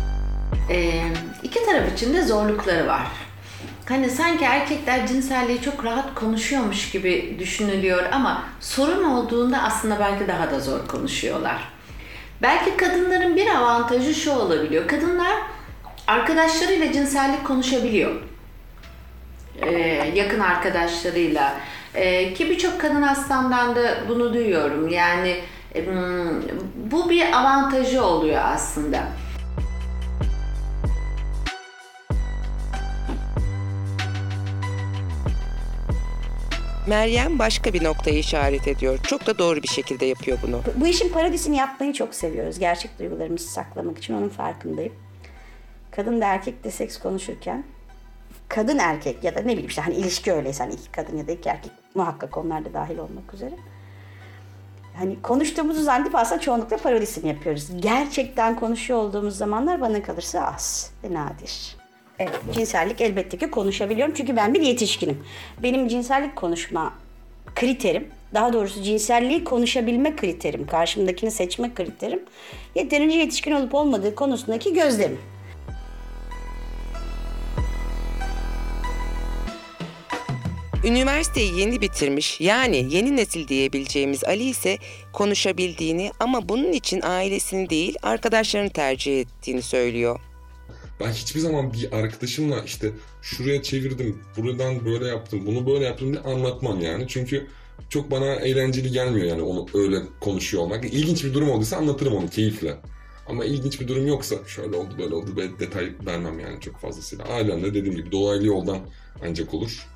Ee, 0.70 1.02
iki 1.42 1.66
taraf 1.66 1.92
için 1.92 2.14
de 2.14 2.22
zorlukları 2.22 2.86
var. 2.86 3.06
Hani 3.88 4.10
sanki 4.10 4.44
erkekler 4.44 5.06
cinselliği 5.06 5.62
çok 5.62 5.84
rahat 5.84 6.14
konuşuyormuş 6.14 6.90
gibi 6.90 7.36
düşünülüyor 7.38 8.04
ama 8.12 8.44
sorun 8.60 9.04
olduğunda 9.04 9.62
aslında 9.62 10.00
belki 10.00 10.28
daha 10.28 10.50
da 10.50 10.60
zor 10.60 10.86
konuşuyorlar. 10.86 11.68
Belki 12.42 12.76
kadınların 12.76 13.36
bir 13.36 13.46
avantajı 13.48 14.14
şu 14.14 14.32
olabiliyor. 14.32 14.88
Kadınlar 14.88 15.32
arkadaşlarıyla 16.06 16.92
cinsellik 16.92 17.46
konuşabiliyor. 17.46 18.12
Ee, 19.62 19.78
yakın 20.14 20.40
arkadaşlarıyla. 20.40 21.54
Ee, 21.94 22.34
ki 22.34 22.50
birçok 22.50 22.80
kadın 22.80 23.02
hastamdan 23.02 23.76
da 23.76 23.94
bunu 24.08 24.34
duyuyorum. 24.34 24.88
Yani 24.88 25.40
bu 26.90 27.10
bir 27.10 27.32
avantajı 27.32 28.04
oluyor 28.04 28.42
aslında. 28.44 28.98
Meryem 36.86 37.38
başka 37.38 37.72
bir 37.72 37.84
noktayı 37.84 38.18
işaret 38.18 38.68
ediyor. 38.68 38.98
Çok 39.02 39.26
da 39.26 39.38
doğru 39.38 39.62
bir 39.62 39.68
şekilde 39.68 40.06
yapıyor 40.06 40.38
bunu. 40.42 40.60
Bu 40.76 40.86
işin 40.86 41.08
parodisini 41.08 41.56
yapmayı 41.56 41.92
çok 41.92 42.14
seviyoruz. 42.14 42.58
Gerçek 42.58 42.98
duygularımızı 42.98 43.48
saklamak 43.48 43.98
için 43.98 44.14
onun 44.14 44.28
farkındayım. 44.28 44.92
Kadın 45.90 46.20
da 46.20 46.26
erkek 46.26 46.64
de 46.64 46.70
seks 46.70 46.98
konuşurken 46.98 47.64
kadın 48.48 48.78
erkek 48.78 49.24
ya 49.24 49.34
da 49.34 49.40
ne 49.40 49.46
bileyim 49.46 49.66
işte 49.66 49.82
hani 49.82 49.94
ilişki 49.94 50.32
öyleyse 50.32 50.64
hani 50.64 50.74
iki 50.74 50.92
kadın 50.92 51.16
ya 51.16 51.28
da 51.28 51.32
iki 51.32 51.48
erkek 51.48 51.72
muhakkak 51.94 52.36
onlar 52.36 52.64
da 52.64 52.74
dahil 52.74 52.98
olmak 52.98 53.34
üzere. 53.34 53.54
Hani 54.96 55.22
konuştuğumuzu 55.22 55.82
zannedip 55.82 56.14
aslında 56.14 56.40
çoğunlukla 56.40 56.76
parodisini 56.76 57.28
yapıyoruz. 57.28 57.68
Gerçekten 57.80 58.56
konuşuyor 58.56 58.98
olduğumuz 58.98 59.36
zamanlar 59.36 59.80
bana 59.80 60.02
kalırsa 60.02 60.40
az 60.40 60.90
ve 61.04 61.14
nadir. 61.14 61.81
Evet, 62.18 62.40
cinsellik 62.54 63.00
elbette 63.00 63.38
ki 63.38 63.50
konuşabiliyorum 63.50 64.14
çünkü 64.16 64.36
ben 64.36 64.54
bir 64.54 64.60
yetişkinim. 64.60 65.24
Benim 65.62 65.88
cinsellik 65.88 66.36
konuşma 66.36 66.94
kriterim, 67.54 68.08
daha 68.34 68.52
doğrusu 68.52 68.82
cinselliği 68.82 69.44
konuşabilme 69.44 70.16
kriterim, 70.16 70.66
karşımdakini 70.66 71.30
seçme 71.30 71.74
kriterim, 71.74 72.22
yeterince 72.74 73.18
yetişkin 73.18 73.52
olup 73.52 73.74
olmadığı 73.74 74.14
konusundaki 74.14 74.74
gözlemim. 74.74 75.18
Üniversiteyi 80.84 81.60
yeni 81.60 81.80
bitirmiş 81.80 82.40
yani 82.40 82.94
yeni 82.94 83.16
nesil 83.16 83.48
diyebileceğimiz 83.48 84.24
Ali 84.24 84.44
ise 84.44 84.78
konuşabildiğini 85.12 86.10
ama 86.20 86.48
bunun 86.48 86.72
için 86.72 87.00
ailesini 87.02 87.70
değil 87.70 87.96
arkadaşlarını 88.02 88.70
tercih 88.70 89.20
ettiğini 89.20 89.62
söylüyor. 89.62 90.31
Ben 91.04 91.12
hiçbir 91.12 91.40
zaman 91.40 91.72
bir 91.72 91.92
arkadaşımla 91.92 92.62
işte 92.62 92.90
şuraya 93.22 93.62
çevirdim, 93.62 94.18
buradan 94.36 94.84
böyle 94.84 95.06
yaptım, 95.06 95.46
bunu 95.46 95.66
böyle 95.66 95.84
yaptım 95.84 96.12
diye 96.12 96.22
anlatmam 96.22 96.80
yani. 96.80 97.04
Çünkü 97.08 97.46
çok 97.88 98.10
bana 98.10 98.34
eğlenceli 98.34 98.90
gelmiyor 98.90 99.26
yani 99.26 99.42
onu 99.42 99.66
öyle 99.74 100.02
konuşuyor 100.20 100.62
olmak. 100.62 100.84
İlginç 100.84 101.24
bir 101.24 101.34
durum 101.34 101.50
olduysa 101.50 101.76
anlatırım 101.76 102.14
onu 102.14 102.28
keyifle. 102.30 102.76
Ama 103.28 103.44
ilginç 103.44 103.80
bir 103.80 103.88
durum 103.88 104.06
yoksa 104.06 104.36
şöyle 104.46 104.76
oldu 104.76 104.94
böyle 104.98 105.14
oldu 105.14 105.36
böyle 105.36 105.58
detay 105.58 105.92
vermem 106.06 106.40
yani 106.40 106.60
çok 106.60 106.76
fazlasıyla. 106.76 107.24
Ailemle 107.24 107.74
dediğim 107.74 107.96
gibi 107.96 108.12
dolaylı 108.12 108.46
yoldan 108.46 108.78
ancak 109.28 109.54
olur. 109.54 109.86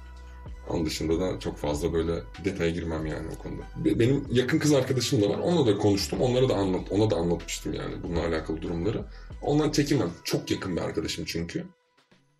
Onun 0.68 0.86
dışında 0.86 1.20
da 1.20 1.40
çok 1.40 1.56
fazla 1.56 1.92
böyle 1.92 2.12
detaya 2.44 2.70
girmem 2.70 3.06
yani 3.06 3.26
o 3.38 3.42
konuda. 3.42 3.62
Be- 3.84 3.98
Benim 3.98 4.24
yakın 4.32 4.58
kız 4.58 4.72
arkadaşım 4.72 5.22
da 5.22 5.28
var. 5.30 5.38
Onunla 5.38 5.66
da 5.66 5.78
konuştum. 5.78 6.20
Onlara 6.20 6.48
da 6.48 6.54
anlat, 6.54 6.80
ona 6.90 7.10
da 7.10 7.16
anlatmıştım 7.16 7.74
yani 7.74 7.94
bununla 8.02 8.26
alakalı 8.26 8.62
durumları. 8.62 9.04
Ondan 9.46 9.70
çekinmem. 9.70 10.10
Çok 10.24 10.50
yakın 10.50 10.76
bir 10.76 10.80
arkadaşım 10.80 11.24
çünkü. 11.24 11.64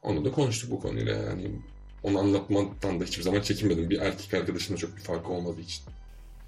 Onunla 0.02 0.24
da 0.24 0.32
konuştuk 0.32 0.70
bu 0.70 0.80
konuyla 0.80 1.14
yani. 1.14 1.50
Onu 2.02 2.18
anlatmaktan 2.18 3.00
da 3.00 3.04
hiçbir 3.04 3.22
zaman 3.22 3.40
çekinmedim. 3.40 3.90
Bir 3.90 4.00
erkek 4.00 4.34
arkadaşımla 4.34 4.78
çok 4.78 4.96
bir 4.96 5.02
farkı 5.02 5.32
olmadığı 5.32 5.60
için. 5.60 5.82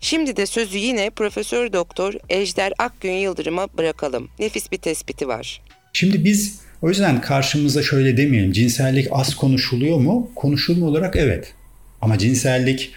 Şimdi 0.00 0.36
de 0.36 0.46
sözü 0.46 0.78
yine 0.78 1.10
Profesör 1.10 1.72
Doktor 1.72 2.14
Ejder 2.28 2.72
Akgün 2.78 3.12
Yıldırım'a 3.12 3.68
bırakalım. 3.78 4.28
Nefis 4.38 4.72
bir 4.72 4.76
tespiti 4.76 5.28
var. 5.28 5.62
Şimdi 5.92 6.24
biz 6.24 6.60
o 6.82 6.88
yüzden 6.88 7.20
karşımıza 7.20 7.82
şöyle 7.82 8.16
demeyelim. 8.16 8.52
Cinsellik 8.52 9.08
az 9.10 9.34
konuşuluyor 9.34 9.98
mu? 9.98 10.30
Konuşulma 10.34 10.86
olarak 10.86 11.16
evet. 11.16 11.54
Ama 12.00 12.18
cinsellik 12.18 12.92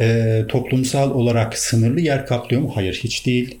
e, 0.00 0.40
toplumsal 0.48 1.10
olarak 1.10 1.58
sınırlı 1.58 2.00
yer 2.00 2.26
kaplıyor 2.26 2.62
mu? 2.62 2.72
Hayır 2.74 3.00
hiç 3.04 3.26
değil. 3.26 3.58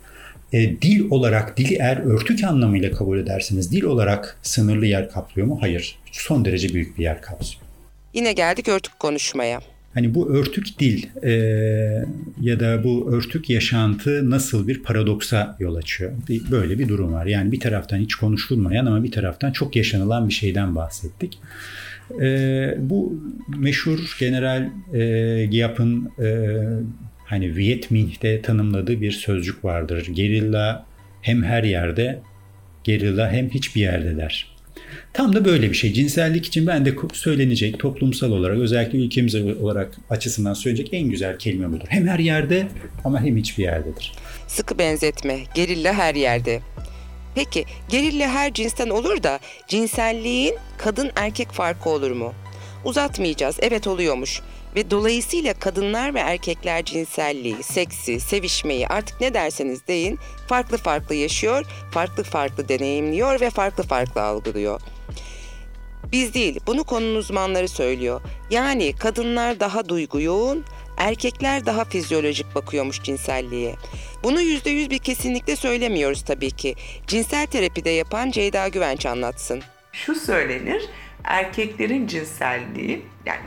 E, 0.54 0.82
dil 0.82 1.10
olarak 1.10 1.56
dili 1.56 1.74
eğer 1.74 1.96
örtük 1.96 2.44
anlamıyla 2.44 2.90
kabul 2.90 3.18
ederseniz 3.18 3.72
dil 3.72 3.82
olarak 3.82 4.36
sınırlı 4.42 4.86
yer 4.86 5.10
kaplıyor 5.10 5.48
mu? 5.48 5.58
Hayır. 5.60 5.98
Son 6.12 6.44
derece 6.44 6.74
büyük 6.74 6.98
bir 6.98 7.02
yer 7.02 7.22
kaplıyor. 7.22 7.54
Yine 8.14 8.32
geldik 8.32 8.68
örtük 8.68 8.98
konuşmaya. 8.98 9.60
Hani 9.94 10.14
bu 10.14 10.30
örtük 10.30 10.78
dil 10.78 11.06
e, 11.22 11.32
ya 12.40 12.60
da 12.60 12.84
bu 12.84 13.12
örtük 13.12 13.50
yaşantı 13.50 14.30
nasıl 14.30 14.68
bir 14.68 14.82
paradoksa 14.82 15.56
yol 15.60 15.74
açıyor? 15.74 16.12
Böyle 16.50 16.78
bir 16.78 16.88
durum 16.88 17.12
var. 17.12 17.26
Yani 17.26 17.52
bir 17.52 17.60
taraftan 17.60 17.98
hiç 17.98 18.14
konuşulmayan 18.14 18.86
ama 18.86 19.04
bir 19.04 19.12
taraftan 19.12 19.52
çok 19.52 19.76
yaşanılan 19.76 20.28
bir 20.28 20.34
şeyden 20.34 20.74
bahsettik. 20.74 21.38
E, 22.20 22.74
bu 22.78 23.20
meşhur 23.58 24.16
General 24.20 24.70
e, 24.94 25.46
Giap'ın 25.46 26.10
e, 26.18 26.28
hani 27.24 27.56
Viet 27.56 27.90
Minh'te 27.90 28.42
tanımladığı 28.42 29.00
bir 29.00 29.12
sözcük 29.12 29.64
vardır. 29.64 30.06
Gerilla 30.12 30.86
hem 31.22 31.42
her 31.42 31.64
yerde, 31.64 32.20
gerilla 32.84 33.32
hem 33.32 33.50
hiçbir 33.50 33.80
yerde 33.80 34.16
der. 34.16 34.54
Tam 35.12 35.34
da 35.34 35.44
böyle 35.44 35.70
bir 35.70 35.74
şey. 35.74 35.92
Cinsellik 35.92 36.46
için 36.46 36.66
ben 36.66 36.84
de 36.84 36.94
söylenecek 37.12 37.78
toplumsal 37.78 38.32
olarak 38.32 38.58
özellikle 38.58 38.98
ülkemiz 38.98 39.34
olarak 39.34 39.96
açısından 40.10 40.54
söyleyecek 40.54 40.94
en 40.94 41.08
güzel 41.08 41.38
kelime 41.38 41.72
budur. 41.72 41.86
Hem 41.88 42.06
her 42.08 42.18
yerde 42.18 42.68
ama 43.04 43.22
hem 43.22 43.36
hiçbir 43.36 43.62
yerdedir. 43.62 44.12
Sıkı 44.46 44.78
benzetme, 44.78 45.38
gerilla 45.54 45.92
her 45.94 46.14
yerde. 46.14 46.60
Peki 47.34 47.64
gerilla 47.88 48.28
her 48.28 48.52
cinsten 48.52 48.88
olur 48.88 49.22
da 49.22 49.40
cinselliğin 49.68 50.54
kadın 50.78 51.10
erkek 51.16 51.52
farkı 51.52 51.90
olur 51.90 52.10
mu? 52.10 52.32
Uzatmayacağız. 52.84 53.56
Evet 53.60 53.86
oluyormuş. 53.86 54.40
Ve 54.74 54.90
dolayısıyla 54.90 55.54
kadınlar 55.54 56.14
ve 56.14 56.18
erkekler 56.18 56.84
cinselliği, 56.84 57.62
seksi, 57.62 58.20
sevişmeyi 58.20 58.88
artık 58.88 59.20
ne 59.20 59.34
derseniz 59.34 59.86
deyin 59.86 60.18
farklı 60.48 60.78
farklı 60.78 61.14
yaşıyor, 61.14 61.66
farklı 61.90 62.22
farklı 62.22 62.68
deneyimliyor 62.68 63.40
ve 63.40 63.50
farklı 63.50 63.82
farklı 63.82 64.22
algılıyor. 64.22 64.80
Biz 66.12 66.34
değil, 66.34 66.60
bunu 66.66 66.84
konunun 66.84 67.16
uzmanları 67.16 67.68
söylüyor. 67.68 68.20
Yani 68.50 68.92
kadınlar 68.96 69.60
daha 69.60 69.88
duygu 69.88 70.20
yoğun, 70.20 70.64
erkekler 70.96 71.66
daha 71.66 71.84
fizyolojik 71.84 72.54
bakıyormuş 72.54 73.02
cinselliğe. 73.02 73.74
Bunu 74.22 74.40
yüzde 74.40 74.70
yüz 74.70 74.90
bir 74.90 74.98
kesinlikle 74.98 75.56
söylemiyoruz 75.56 76.24
tabii 76.24 76.50
ki. 76.50 76.74
Cinsel 77.06 77.46
terapide 77.46 77.90
yapan 77.90 78.30
Ceyda 78.30 78.68
Güvenç 78.68 79.06
anlatsın. 79.06 79.62
Şu 79.92 80.14
söylenir, 80.14 80.82
erkeklerin 81.24 82.06
cinselliği 82.06 83.02
yani 83.26 83.42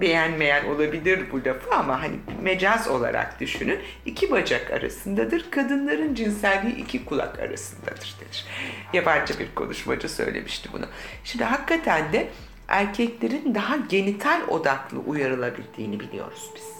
beğenmeyen 0.00 0.64
olabilir 0.64 1.20
bu 1.32 1.44
lafı 1.44 1.74
ama 1.74 2.02
hani 2.02 2.16
mecaz 2.42 2.88
olarak 2.88 3.40
düşünün. 3.40 3.78
iki 4.06 4.30
bacak 4.30 4.70
arasındadır. 4.70 5.50
Kadınların 5.50 6.14
cinselliği 6.14 6.76
iki 6.76 7.04
kulak 7.04 7.38
arasındadır 7.38 8.14
denir. 8.20 8.46
Yabancı 8.92 9.38
bir 9.38 9.54
konuşmacı 9.54 10.08
söylemişti 10.08 10.68
bunu. 10.72 10.86
Şimdi 11.24 11.44
hakikaten 11.44 12.12
de 12.12 12.28
erkeklerin 12.68 13.54
daha 13.54 13.76
genital 13.76 14.40
odaklı 14.48 14.98
uyarılabildiğini 14.98 16.00
biliyoruz 16.00 16.50
biz. 16.56 16.76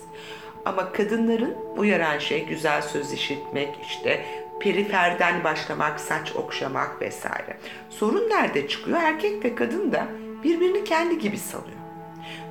Ama 0.65 0.93
kadınların 0.93 1.55
uyaran 1.77 2.19
şey 2.19 2.47
güzel 2.47 2.83
söz 2.83 3.13
işitmek, 3.13 3.69
işte 3.89 4.27
periferden 4.61 5.45
başlamak, 5.45 6.01
saç 6.01 6.33
okşamak 6.37 7.03
vesaire. 7.03 7.57
Sorun 7.91 8.31
nerede 8.31 8.69
çıkıyor? 8.69 8.99
Erkek 9.03 9.45
ve 9.45 9.55
kadın 9.55 9.93
da 9.93 10.07
birbirini 10.45 10.85
kendi 10.85 11.19
gibi 11.19 11.39
sanıyor. 11.39 11.86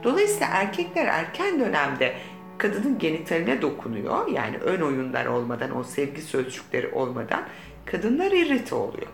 Dolayısıyla 0.04 0.48
erkekler 0.52 1.06
erken 1.06 1.60
dönemde 1.60 2.16
kadının 2.58 3.00
genitaline 3.00 3.62
dokunuyor. 3.62 4.28
Yani 4.28 4.58
ön 4.58 4.82
oyunlar 4.82 5.26
olmadan, 5.26 5.78
o 5.78 5.84
sevgi 5.84 6.22
sözcükleri 6.22 6.88
olmadan 6.88 7.44
kadınlar 7.86 8.32
irrite 8.32 8.76
oluyor. 8.76 9.08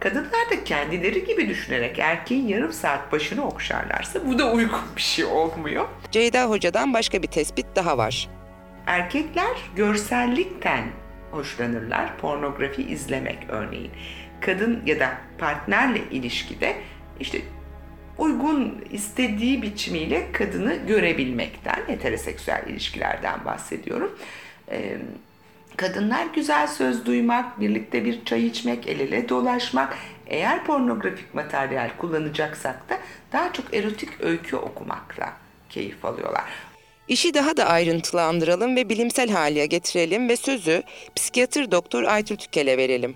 Kadınlar 0.00 0.50
da 0.50 0.64
kendileri 0.64 1.24
gibi 1.24 1.48
düşünerek 1.48 1.98
erkeğin 1.98 2.48
yarım 2.48 2.72
saat 2.72 3.12
başını 3.12 3.46
okşarlarsa 3.46 4.26
bu 4.26 4.38
da 4.38 4.52
uygun 4.52 4.80
bir 4.96 5.02
şey 5.02 5.24
olmuyor. 5.24 5.88
Ceyda 6.10 6.44
Hoca'dan 6.44 6.94
başka 6.94 7.22
bir 7.22 7.26
tespit 7.26 7.66
daha 7.76 7.98
var. 7.98 8.28
Erkekler 8.86 9.56
görsellikten 9.76 10.84
hoşlanırlar. 11.30 12.18
Pornografi 12.18 12.82
izlemek 12.82 13.38
örneğin. 13.48 13.90
Kadın 14.40 14.82
ya 14.86 15.00
da 15.00 15.10
partnerle 15.38 16.00
ilişkide 16.10 16.76
işte 17.20 17.38
uygun 18.20 18.84
istediği 18.90 19.62
biçimiyle 19.62 20.32
kadını 20.32 20.74
görebilmekten, 20.74 21.82
heteroseksüel 21.86 22.64
ilişkilerden 22.68 23.44
bahsediyorum. 23.44 24.18
Ee, 24.70 24.98
kadınlar 25.76 26.26
güzel 26.34 26.66
söz 26.66 27.06
duymak, 27.06 27.60
birlikte 27.60 28.04
bir 28.04 28.24
çay 28.24 28.46
içmek, 28.46 28.88
el 28.88 29.00
ele 29.00 29.28
dolaşmak, 29.28 29.98
eğer 30.26 30.64
pornografik 30.64 31.34
materyal 31.34 31.90
kullanacaksak 31.98 32.90
da 32.90 32.98
daha 33.32 33.52
çok 33.52 33.74
erotik 33.74 34.08
öykü 34.20 34.56
okumakla 34.56 35.32
keyif 35.70 36.04
alıyorlar. 36.04 36.44
İşi 37.08 37.34
daha 37.34 37.56
da 37.56 37.66
ayrıntılandıralım 37.66 38.76
ve 38.76 38.88
bilimsel 38.88 39.30
hale 39.30 39.66
getirelim 39.66 40.28
ve 40.28 40.36
sözü 40.36 40.82
psikiyatr 41.16 41.70
doktor 41.70 42.02
Aytül 42.02 42.36
Tükel'e 42.36 42.78
verelim. 42.78 43.14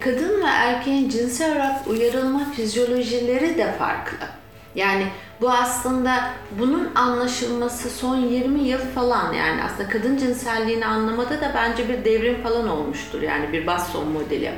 Kadın 0.00 0.40
ve 0.40 0.46
erkeğin 0.46 1.08
cinsel 1.08 1.52
olarak 1.52 1.86
uyarılma 1.86 2.52
fizyolojileri 2.56 3.58
de 3.58 3.72
farklı. 3.72 4.26
Yani 4.74 5.04
bu 5.40 5.50
aslında 5.50 6.30
bunun 6.58 6.94
anlaşılması 6.94 7.90
son 7.90 8.16
20 8.16 8.60
yıl 8.60 8.78
falan 8.78 9.32
yani 9.32 9.62
aslında 9.62 9.88
kadın 9.88 10.16
cinselliğini 10.16 10.86
anlamada 10.86 11.40
da 11.40 11.52
bence 11.54 11.88
bir 11.88 12.04
devrim 12.04 12.42
falan 12.42 12.68
olmuştur. 12.68 13.22
Yani 13.22 13.52
bir 13.52 13.66
Basson 13.66 14.08
modeli. 14.08 14.52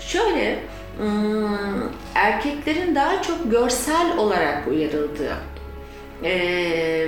Şöyle 0.00 0.58
hmm, 0.98 1.88
erkeklerin 2.14 2.94
daha 2.94 3.22
çok 3.22 3.50
görsel 3.50 4.18
olarak 4.18 4.68
uyarıldığı 4.68 5.36
ee, 6.24 6.30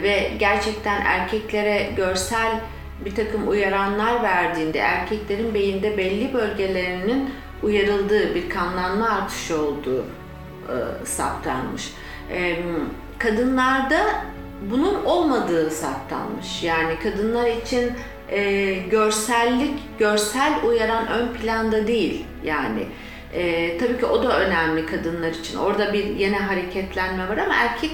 ve 0.02 0.30
gerçekten 0.38 1.00
erkeklere 1.00 1.90
görsel 1.96 2.60
bir 3.04 3.14
takım 3.14 3.48
uyaranlar 3.48 4.22
verdiğinde 4.22 4.78
erkeklerin 4.78 5.54
beyinde 5.54 5.98
belli 5.98 6.34
bölgelerinin 6.34 7.30
uyarıldığı 7.62 8.34
bir 8.34 8.50
kanlanma 8.50 9.08
artışı 9.08 9.62
olduğu 9.62 10.04
e, 10.68 11.06
saptanmış. 11.06 11.92
E, 12.30 12.56
kadınlarda 13.18 14.00
bunun 14.70 15.04
olmadığı 15.04 15.70
saptanmış. 15.70 16.62
Yani 16.62 16.98
kadınlar 17.02 17.46
için 17.46 17.92
e, 18.28 18.72
görsellik, 18.72 19.80
görsel 19.98 20.52
uyaran 20.66 21.08
ön 21.08 21.28
planda 21.28 21.86
değil. 21.86 22.24
Yani 22.44 22.86
e, 23.34 23.78
tabii 23.78 23.98
ki 23.98 24.06
o 24.06 24.22
da 24.22 24.40
önemli 24.40 24.86
kadınlar 24.86 25.30
için. 25.30 25.58
Orada 25.58 25.92
bir 25.92 26.04
yeni 26.04 26.36
hareketlenme 26.36 27.28
var 27.28 27.36
ama 27.36 27.54
erkek 27.54 27.90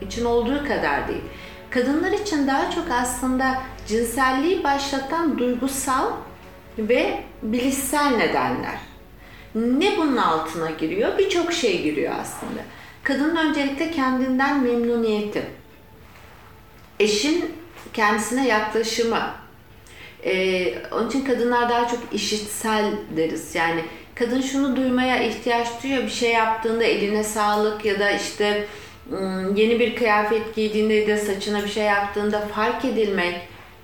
için 0.00 0.24
olduğu 0.24 0.64
kadar 0.68 1.08
değil. 1.08 1.22
Kadınlar 1.70 2.12
için 2.12 2.46
daha 2.46 2.70
çok 2.70 2.90
aslında 2.90 3.54
cinselliği 3.86 4.64
başlatan 4.64 5.38
duygusal 5.38 6.06
ve 6.78 7.20
bilişsel 7.42 8.16
nedenler. 8.16 8.78
Ne 9.54 9.96
bunun 9.96 10.16
altına 10.16 10.70
giriyor? 10.70 11.18
Birçok 11.18 11.52
şey 11.52 11.82
giriyor 11.82 12.14
aslında. 12.20 12.60
Kadının 13.02 13.36
öncelikle 13.36 13.90
kendinden 13.90 14.62
memnuniyeti, 14.62 15.42
eşin 17.00 17.54
kendisine 17.92 18.48
yaklaşımı. 18.48 19.30
Ee, 20.24 20.74
onun 20.92 21.08
için 21.08 21.24
kadınlar 21.24 21.68
daha 21.68 21.88
çok 21.88 22.00
işitsel 22.12 22.92
deriz. 23.16 23.54
Yani 23.54 23.80
kadın 24.14 24.40
şunu 24.40 24.76
duymaya 24.76 25.22
ihtiyaç 25.22 25.68
duyuyor. 25.82 26.02
Bir 26.02 26.10
şey 26.10 26.32
yaptığında 26.32 26.84
eline 26.84 27.24
sağlık 27.24 27.84
ya 27.84 28.00
da 28.00 28.10
işte 28.10 28.66
yeni 29.54 29.80
bir 29.80 29.96
kıyafet 29.96 30.54
giydiğinde 30.54 31.08
da 31.08 31.16
saçına 31.16 31.64
bir 31.64 31.68
şey 31.68 31.84
yaptığında 31.84 32.40
fark 32.40 32.84
edilmek, 32.84 33.40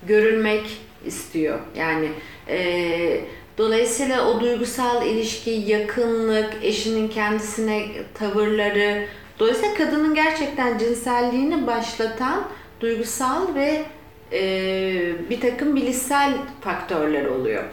görülmek 0.07 0.63
istiyor. 1.05 1.59
Yani 1.77 2.09
e, 2.47 3.21
dolayısıyla 3.57 4.27
o 4.27 4.41
duygusal 4.41 5.05
ilişki, 5.05 5.49
yakınlık, 5.49 6.53
eşinin 6.61 7.07
kendisine 7.07 7.85
tavırları, 8.13 9.05
dolayısıyla 9.39 9.75
kadının 9.75 10.15
gerçekten 10.15 10.77
cinselliğini 10.77 11.67
başlatan 11.67 12.43
duygusal 12.79 13.55
ve 13.55 13.85
e, 14.31 15.29
bir 15.29 15.41
takım 15.41 15.75
bilişsel 15.75 16.33
faktörler 16.61 17.25
oluyor. 17.25 17.63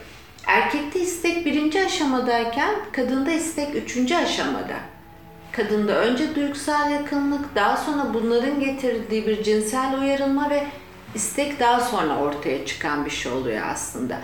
Erkekte 0.46 1.00
istek 1.00 1.46
birinci 1.46 1.84
aşamadayken 1.84 2.74
kadında 2.92 3.32
istek 3.32 3.74
üçüncü 3.74 4.14
aşamada. 4.14 4.76
Kadında 5.52 6.04
önce 6.04 6.34
duygusal 6.34 6.90
yakınlık, 6.90 7.54
daha 7.54 7.76
sonra 7.76 8.14
bunların 8.14 8.60
getirdiği 8.60 9.26
bir 9.26 9.42
cinsel 9.42 10.00
uyarılma 10.00 10.50
ve 10.50 10.66
istek 11.14 11.60
daha 11.60 11.80
sonra 11.80 12.18
ortaya 12.18 12.66
çıkan 12.66 13.04
bir 13.04 13.10
şey 13.10 13.32
oluyor 13.32 13.62
aslında. 13.72 14.18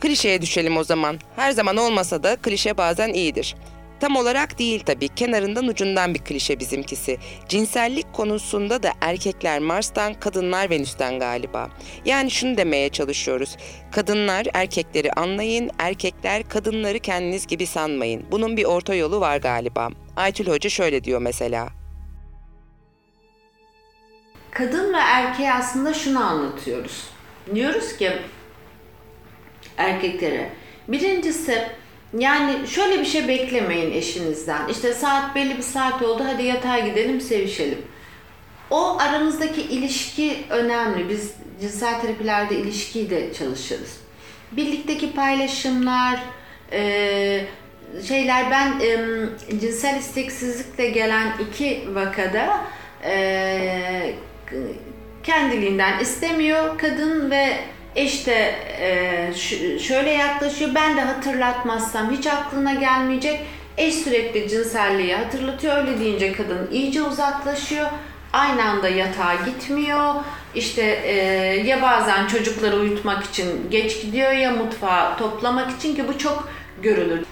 Klişeye 0.00 0.42
düşelim 0.42 0.76
o 0.76 0.84
zaman. 0.84 1.18
Her 1.36 1.50
zaman 1.50 1.76
olmasa 1.76 2.22
da 2.22 2.36
klişe 2.36 2.76
bazen 2.76 3.12
iyidir. 3.12 3.54
Tam 4.00 4.16
olarak 4.16 4.58
değil 4.58 4.82
tabii. 4.86 5.08
Kenarından 5.08 5.66
ucundan 5.66 6.14
bir 6.14 6.18
klişe 6.18 6.60
bizimkisi. 6.60 7.18
Cinsellik 7.48 8.12
konusunda 8.12 8.82
da 8.82 8.92
erkekler 9.00 9.58
Mars'tan, 9.58 10.14
kadınlar 10.14 10.70
Venüs'ten 10.70 11.18
galiba. 11.18 11.70
Yani 12.04 12.30
şunu 12.30 12.56
demeye 12.56 12.88
çalışıyoruz. 12.88 13.56
Kadınlar 13.92 14.46
erkekleri 14.54 15.12
anlayın, 15.12 15.70
erkekler 15.78 16.48
kadınları 16.48 16.98
kendiniz 16.98 17.46
gibi 17.46 17.66
sanmayın. 17.66 18.26
Bunun 18.30 18.56
bir 18.56 18.64
orta 18.64 18.94
yolu 18.94 19.20
var 19.20 19.36
galiba. 19.36 19.88
Aytül 20.16 20.46
Hoca 20.46 20.70
şöyle 20.70 21.04
diyor 21.04 21.20
mesela. 21.20 21.68
Kadın 24.50 24.92
ve 24.94 24.98
erkeğe 24.98 25.52
aslında 25.52 25.94
şunu 25.94 26.24
anlatıyoruz. 26.24 27.04
Diyoruz 27.54 27.96
ki 27.96 28.12
erkeklere. 29.78 30.50
Birincisi 30.88 31.64
yani 32.18 32.68
şöyle 32.68 33.00
bir 33.00 33.04
şey 33.04 33.28
beklemeyin 33.28 33.92
eşinizden. 33.92 34.68
İşte 34.68 34.94
saat 34.94 35.34
belli 35.34 35.56
bir 35.56 35.62
saat 35.62 36.02
oldu 36.02 36.22
hadi 36.26 36.42
yatağa 36.42 36.78
gidelim 36.78 37.20
sevişelim. 37.20 37.78
O 38.70 38.98
aranızdaki 38.98 39.60
ilişki 39.62 40.36
önemli. 40.50 41.08
Biz 41.08 41.32
cinsel 41.60 42.00
terapilerde 42.00 42.56
ilişkiyi 42.56 43.10
de 43.10 43.34
çalışırız. 43.34 44.00
Birlikteki 44.52 45.12
paylaşımlar, 45.12 46.20
e, 46.72 47.40
şeyler 48.08 48.50
ben 48.50 48.80
e, 48.80 48.98
cinsel 49.60 49.98
isteksizlikle 49.98 50.88
gelen 50.88 51.32
iki 51.50 51.94
vakada 51.94 52.64
e, 53.04 54.14
kendiliğinden 55.22 55.98
istemiyor 55.98 56.78
kadın 56.78 57.30
ve 57.30 57.58
eş 57.96 58.26
de 58.26 58.54
e, 58.80 59.78
şöyle 59.78 60.10
yaklaşıyor. 60.10 60.70
Ben 60.74 60.96
de 60.96 61.00
hatırlatmazsam 61.00 62.10
hiç 62.10 62.26
aklına 62.26 62.74
gelmeyecek. 62.74 63.40
Eş 63.76 63.94
sürekli 63.94 64.48
cinselliği 64.48 65.16
hatırlatıyor. 65.16 65.76
Öyle 65.76 66.00
deyince 66.00 66.32
kadın 66.32 66.68
iyice 66.72 67.02
uzaklaşıyor. 67.02 67.86
Aynı 68.32 68.64
anda 68.64 68.88
yatağa 68.88 69.34
gitmiyor. 69.34 70.14
İşte 70.54 70.82
e, 70.82 71.14
ya 71.66 71.82
bazen 71.82 72.26
çocukları 72.26 72.76
uyutmak 72.76 73.24
için 73.24 73.70
geç 73.70 74.02
gidiyor 74.02 74.32
ya 74.32 74.50
mutfağa 74.50 75.16
toplamak 75.16 75.70
için 75.70 75.96
ki 75.96 76.08
bu 76.08 76.18
çok 76.18 76.48
görülür. 76.82 77.24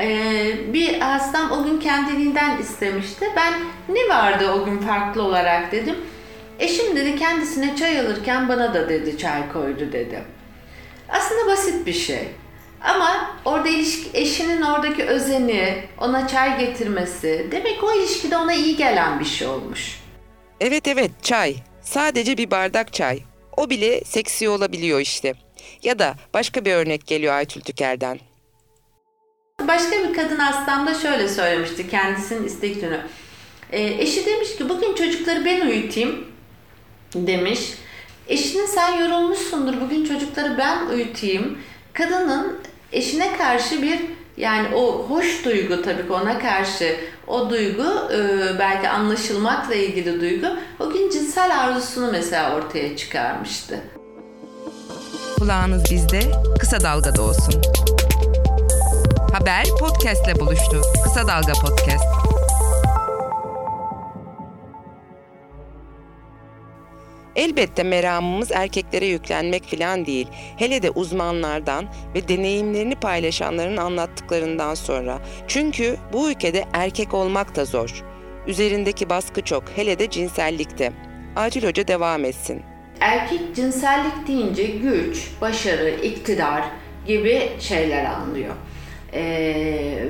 Ee, 0.00 0.72
bir 0.72 1.00
hastam 1.00 1.50
o 1.50 1.64
gün 1.64 1.80
kendiliğinden 1.80 2.58
istemişti. 2.58 3.26
Ben 3.36 3.54
ne 3.88 4.08
vardı 4.08 4.50
o 4.50 4.64
gün 4.64 4.78
farklı 4.78 5.22
olarak 5.22 5.72
dedim. 5.72 5.96
Eşim 6.58 6.96
dedi 6.96 7.16
kendisine 7.16 7.76
çay 7.76 8.00
alırken 8.00 8.48
bana 8.48 8.74
da 8.74 8.88
dedi 8.88 9.18
çay 9.18 9.52
koydu 9.52 9.92
dedi. 9.92 10.22
Aslında 11.08 11.46
basit 11.46 11.86
bir 11.86 11.92
şey. 11.92 12.28
Ama 12.80 13.36
orada 13.44 13.68
ilişki, 13.68 14.10
eşinin 14.14 14.62
oradaki 14.62 15.04
özeni, 15.04 15.84
ona 16.00 16.28
çay 16.28 16.58
getirmesi, 16.58 17.48
demek 17.50 17.84
o 17.84 17.94
ilişkide 17.94 18.36
ona 18.36 18.52
iyi 18.52 18.76
gelen 18.76 19.20
bir 19.20 19.24
şey 19.24 19.48
olmuş. 19.48 20.00
Evet 20.60 20.88
evet 20.88 21.10
çay. 21.22 21.56
Sadece 21.82 22.38
bir 22.38 22.50
bardak 22.50 22.92
çay. 22.92 23.20
O 23.56 23.70
bile 23.70 24.00
seksi 24.04 24.48
olabiliyor 24.48 25.00
işte. 25.00 25.34
Ya 25.82 25.98
da 25.98 26.14
başka 26.34 26.64
bir 26.64 26.72
örnek 26.72 27.06
geliyor 27.06 27.34
Aytül 27.34 27.60
Tüker'den. 27.60 28.20
Başka 29.68 29.90
bir 29.90 30.14
kadın 30.14 30.36
hastam 30.36 30.86
da 30.86 30.94
şöyle 30.94 31.28
söylemişti 31.28 31.88
kendisinin 31.88 32.46
isteklerini. 32.46 33.00
E, 33.72 33.82
eşi 33.82 34.26
demiş 34.26 34.56
ki 34.56 34.68
bugün 34.68 34.94
çocukları 34.94 35.44
ben 35.44 35.60
uyutayım 35.60 36.33
demiş. 37.14 37.60
Eşinin 38.28 38.66
sen 38.66 38.98
yorulmuşsundur 38.98 39.80
bugün 39.80 40.04
çocukları 40.04 40.58
ben 40.58 40.86
uyutayım. 40.86 41.58
Kadının 41.92 42.58
eşine 42.92 43.36
karşı 43.36 43.82
bir 43.82 44.00
yani 44.36 44.74
o 44.74 45.06
hoş 45.08 45.44
duygu 45.44 45.82
tabii 45.82 46.06
ki 46.06 46.12
ona 46.12 46.38
karşı 46.38 46.96
o 47.26 47.50
duygu 47.50 48.12
e, 48.12 48.18
belki 48.58 48.88
anlaşılmakla 48.88 49.74
ilgili 49.74 50.20
duygu 50.20 50.46
o 50.80 50.90
gün 50.90 51.10
cinsel 51.10 51.60
arzusunu 51.60 52.12
mesela 52.12 52.56
ortaya 52.56 52.96
çıkarmıştı. 52.96 53.80
Kulağınız 55.38 55.90
bizde, 55.90 56.20
kısa 56.60 56.80
dalgada 56.80 57.22
olsun. 57.22 57.62
Haber 59.32 59.64
podcastle 59.80 60.40
buluştu. 60.40 60.82
Kısa 61.04 61.28
Dalga 61.28 61.52
Podcast. 61.52 62.33
Elbette 67.44 67.82
meramımız 67.82 68.52
erkeklere 68.52 69.06
yüklenmek 69.06 69.64
falan 69.64 70.06
değil. 70.06 70.26
Hele 70.56 70.82
de 70.82 70.90
uzmanlardan 70.90 71.84
ve 72.14 72.28
deneyimlerini 72.28 72.94
paylaşanların 72.94 73.76
anlattıklarından 73.76 74.74
sonra. 74.74 75.18
Çünkü 75.48 75.96
bu 76.12 76.30
ülkede 76.30 76.64
erkek 76.72 77.14
olmak 77.14 77.56
da 77.56 77.64
zor. 77.64 78.04
Üzerindeki 78.46 79.10
baskı 79.10 79.42
çok, 79.42 79.64
hele 79.76 79.98
de 79.98 80.10
cinsellikte. 80.10 80.92
Acil 81.36 81.66
Hoca 81.66 81.88
devam 81.88 82.24
etsin. 82.24 82.62
Erkek 83.00 83.40
cinsellik 83.56 84.26
deyince 84.28 84.64
güç, 84.64 85.30
başarı, 85.40 85.90
iktidar 85.90 86.64
gibi 87.06 87.50
şeyler 87.60 88.04
anlıyor. 88.04 88.54
Ee, 89.12 89.24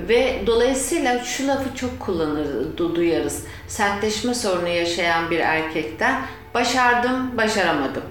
ve 0.08 0.34
dolayısıyla 0.46 1.24
şu 1.24 1.48
lafı 1.48 1.76
çok 1.76 2.00
kullanır, 2.00 2.46
du- 2.76 2.94
duyarız. 2.94 3.44
Sertleşme 3.68 4.34
sorunu 4.34 4.68
yaşayan 4.68 5.30
bir 5.30 5.38
erkekten 5.38 6.22
başardım, 6.54 7.36
başaramadım 7.36 8.02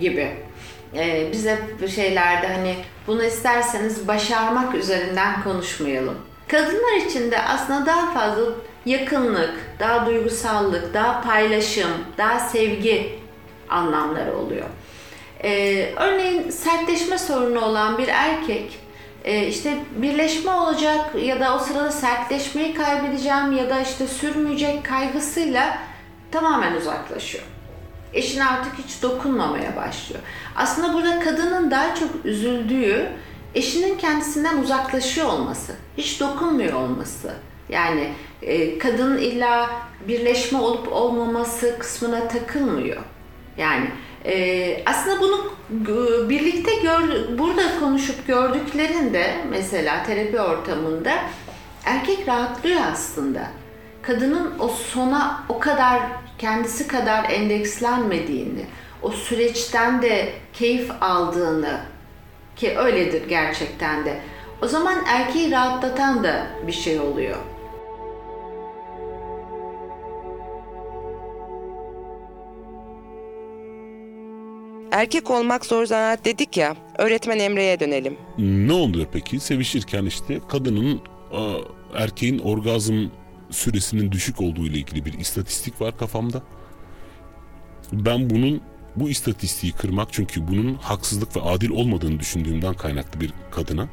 gibi. 0.00 0.30
Ee, 0.96 1.28
biz 1.32 1.46
hep 1.46 1.82
bu 1.82 1.88
şeylerde 1.88 2.48
hani 2.48 2.76
bunu 3.06 3.24
isterseniz 3.24 4.08
başarmak 4.08 4.74
üzerinden 4.74 5.42
konuşmayalım. 5.42 6.18
Kadınlar 6.48 6.96
için 7.06 7.30
de 7.30 7.42
aslında 7.42 7.86
daha 7.86 8.12
fazla 8.12 8.42
yakınlık, 8.86 9.54
daha 9.80 10.06
duygusallık, 10.06 10.94
daha 10.94 11.20
paylaşım, 11.20 11.90
daha 12.18 12.38
sevgi 12.38 13.18
anlamları 13.68 14.36
oluyor. 14.36 14.66
Ee, 15.44 15.88
örneğin 15.96 16.50
sertleşme 16.50 17.18
sorunu 17.18 17.60
olan 17.64 17.98
bir 17.98 18.08
erkek 18.08 18.78
e, 19.24 19.46
işte 19.46 19.78
birleşme 19.96 20.52
olacak 20.52 21.14
ya 21.24 21.40
da 21.40 21.56
o 21.56 21.58
sırada 21.58 21.90
sertleşmeyi 21.90 22.74
kaybedeceğim 22.74 23.52
ya 23.52 23.70
da 23.70 23.80
işte 23.80 24.06
sürmeyecek 24.06 24.84
kaygısıyla 24.84 25.78
tamamen 26.32 26.74
uzaklaşıyor. 26.74 27.44
Eşine 28.14 28.46
artık 28.46 28.72
hiç 28.84 29.02
dokunmamaya 29.02 29.76
başlıyor. 29.76 30.22
Aslında 30.56 30.94
burada 30.94 31.20
kadının 31.20 31.70
daha 31.70 31.94
çok 31.94 32.10
üzüldüğü 32.24 33.06
eşinin 33.54 33.98
kendisinden 33.98 34.58
uzaklaşıyor 34.58 35.26
olması, 35.26 35.72
hiç 35.98 36.20
dokunmuyor 36.20 36.72
olması. 36.72 37.34
Yani 37.68 38.12
e, 38.42 38.78
kadın 38.78 39.18
illa 39.18 39.70
birleşme 40.08 40.58
olup 40.58 40.92
olmaması 40.92 41.78
kısmına 41.78 42.28
takılmıyor. 42.28 43.02
Yani 43.58 43.90
e, 44.24 44.82
aslında 44.86 45.20
bunu 45.20 45.52
e, 45.72 46.28
birlikte 46.28 46.74
gör, 46.74 47.38
burada 47.38 47.78
konuşup 47.80 48.26
gördüklerinde 48.26 49.34
mesela 49.50 50.02
terapi 50.02 50.40
ortamında 50.40 51.12
erkek 51.84 52.28
rahatlıyor 52.28 52.80
aslında. 52.92 53.46
Kadının 54.02 54.52
o 54.58 54.68
sona 54.68 55.44
o 55.48 55.58
kadar 55.58 56.00
kendisi 56.38 56.88
kadar 56.88 57.30
endekslenmediğini, 57.30 58.64
o 59.02 59.10
süreçten 59.10 60.02
de 60.02 60.32
keyif 60.52 60.90
aldığını 61.00 61.80
ki 62.56 62.78
öyledir 62.78 63.28
gerçekten 63.28 64.04
de. 64.04 64.20
O 64.62 64.66
zaman 64.66 65.04
erkeği 65.06 65.50
rahatlatan 65.50 66.24
da 66.24 66.46
bir 66.66 66.72
şey 66.72 67.00
oluyor. 67.00 67.36
Erkek 74.92 75.30
olmak 75.30 75.66
zor 75.66 75.86
zanaat 75.86 76.24
dedik 76.24 76.56
ya, 76.56 76.76
öğretmen 76.98 77.38
Emre'ye 77.38 77.80
dönelim. 77.80 78.16
Ne 78.38 78.72
oluyor 78.72 79.06
peki? 79.12 79.40
Sevişirken 79.40 80.04
işte 80.04 80.40
kadının 80.48 81.00
erkeğin 81.94 82.38
orgazm 82.38 83.06
süresinin 83.50 84.12
düşük 84.12 84.40
olduğu 84.40 84.66
ile 84.66 84.78
ilgili 84.78 85.04
bir 85.04 85.12
istatistik 85.12 85.80
var 85.80 85.98
kafamda. 85.98 86.42
Ben 87.92 88.30
bunun 88.30 88.60
bu 88.96 89.08
istatistiği 89.08 89.72
kırmak 89.72 90.08
çünkü 90.12 90.48
bunun 90.48 90.74
haksızlık 90.74 91.36
ve 91.36 91.40
adil 91.40 91.70
olmadığını 91.70 92.20
düşündüğümden 92.20 92.74
kaynaklı 92.74 93.20
bir 93.20 93.32
kadına 93.50 93.88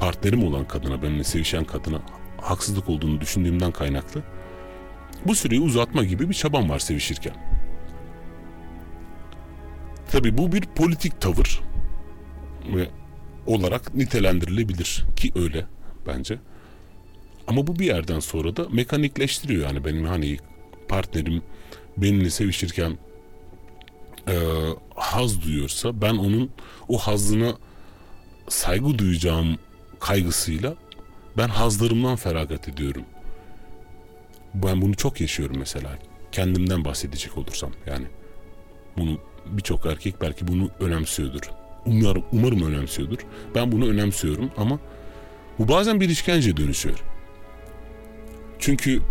partnerim 0.00 0.44
olan 0.44 0.68
kadına 0.68 1.02
benimle 1.02 1.24
sevişen 1.24 1.64
kadına 1.64 2.00
haksızlık 2.40 2.88
olduğunu 2.88 3.20
düşündüğümden 3.20 3.72
kaynaklı 3.72 4.22
bu 5.26 5.34
süreyi 5.34 5.60
uzatma 5.60 6.04
gibi 6.04 6.28
bir 6.28 6.34
çabam 6.34 6.68
var 6.68 6.78
sevişirken. 6.78 7.34
Tabi 10.10 10.38
bu 10.38 10.52
bir 10.52 10.60
politik 10.60 11.20
tavır 11.20 11.60
ve 12.74 12.88
olarak 13.46 13.94
nitelendirilebilir 13.94 15.04
ki 15.16 15.32
öyle 15.34 15.66
bence. 16.06 16.38
Ama 17.46 17.66
bu 17.66 17.78
bir 17.78 17.86
yerden 17.86 18.20
sonra 18.20 18.56
da 18.56 18.66
mekanikleştiriyor 18.68 19.62
yani 19.62 19.84
benim 19.84 20.04
hani 20.04 20.38
partnerim 20.88 21.42
benimle 21.96 22.30
sevişirken 22.30 22.98
e, 24.28 24.36
haz 24.94 25.42
duyuyorsa 25.42 26.00
ben 26.02 26.14
onun 26.14 26.50
o 26.88 26.98
hazına 26.98 27.54
saygı 28.48 28.98
duyacağım 28.98 29.58
kaygısıyla 30.00 30.74
ben 31.36 31.48
hazlarımdan 31.48 32.16
feragat 32.16 32.68
ediyorum. 32.68 33.04
Ben 34.54 34.82
bunu 34.82 34.94
çok 34.94 35.20
yaşıyorum 35.20 35.56
mesela. 35.58 35.98
Kendimden 36.32 36.84
bahsedecek 36.84 37.38
olursam 37.38 37.70
yani. 37.86 38.06
Bunu 38.96 39.18
birçok 39.46 39.86
erkek 39.86 40.20
belki 40.20 40.48
bunu 40.48 40.70
önemsiyordur. 40.80 41.50
Umarım, 41.86 42.24
umarım 42.32 42.62
önemsiyordur. 42.62 43.18
Ben 43.54 43.72
bunu 43.72 43.88
önemsiyorum 43.88 44.50
ama 44.56 44.78
bu 45.58 45.68
bazen 45.68 46.00
bir 46.00 46.08
işkence 46.08 46.56
dönüşüyor. 46.56 47.13
Çünkü 48.58 49.02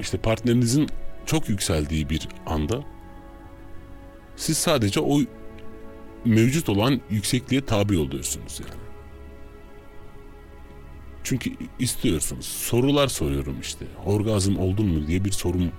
işte 0.00 0.18
partnerinizin 0.18 0.88
çok 1.26 1.48
yükseldiği 1.48 2.10
bir 2.10 2.28
anda 2.46 2.84
siz 4.36 4.58
sadece 4.58 5.00
o 5.00 5.20
mevcut 6.24 6.68
olan 6.68 7.00
yüksekliğe 7.10 7.64
tabi 7.64 7.98
oluyorsunuz 7.98 8.60
yani. 8.60 8.80
Çünkü 11.24 11.50
istiyorsunuz. 11.78 12.46
Sorular 12.46 13.08
soruyorum 13.08 13.60
işte. 13.60 13.86
Orgazm 14.06 14.56
oldun 14.56 14.86
mu 14.86 15.06
diye 15.06 15.24
bir 15.24 15.32
sorum 15.32 15.70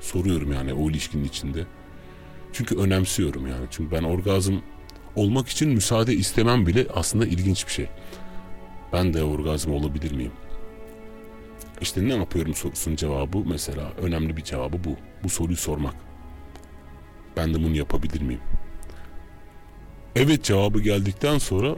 soruyorum 0.00 0.52
yani 0.52 0.72
o 0.72 0.90
ilişkinin 0.90 1.24
içinde. 1.24 1.66
Çünkü 2.52 2.76
önemsiyorum 2.76 3.46
yani. 3.46 3.66
Çünkü 3.70 3.90
ben 3.90 4.02
orgazm 4.02 4.54
olmak 5.16 5.48
için 5.48 5.68
müsaade 5.68 6.14
istemem 6.14 6.66
bile 6.66 6.86
aslında 6.94 7.26
ilginç 7.26 7.66
bir 7.66 7.72
şey. 7.72 7.88
Ben 8.92 9.14
de 9.14 9.22
orgazm 9.24 9.72
olabilir 9.72 10.12
miyim? 10.12 10.32
İşte 11.80 12.08
ne 12.08 12.14
yapıyorum 12.16 12.54
sorusunun 12.54 12.96
cevabı 12.96 13.38
mesela 13.38 13.92
önemli 14.02 14.36
bir 14.36 14.44
cevabı 14.44 14.84
bu. 14.84 14.96
Bu 15.24 15.28
soruyu 15.28 15.56
sormak. 15.56 15.94
Ben 17.36 17.54
de 17.54 17.58
bunu 17.64 17.76
yapabilir 17.76 18.20
miyim? 18.20 18.40
Evet 20.16 20.44
cevabı 20.44 20.80
geldikten 20.80 21.38
sonra 21.38 21.76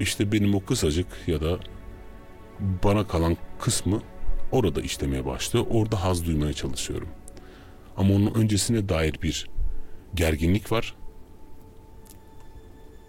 işte 0.00 0.32
benim 0.32 0.54
o 0.54 0.64
kısacık 0.64 1.06
ya 1.26 1.40
da 1.40 1.58
bana 2.60 3.06
kalan 3.06 3.36
kısmı 3.60 4.02
orada 4.52 4.80
işlemeye 4.80 5.24
başlıyor. 5.24 5.66
Orada 5.70 6.04
haz 6.04 6.26
duymaya 6.26 6.52
çalışıyorum. 6.52 7.08
Ama 7.96 8.14
onun 8.14 8.34
öncesine 8.34 8.88
dair 8.88 9.22
bir 9.22 9.50
gerginlik 10.14 10.72
var. 10.72 10.94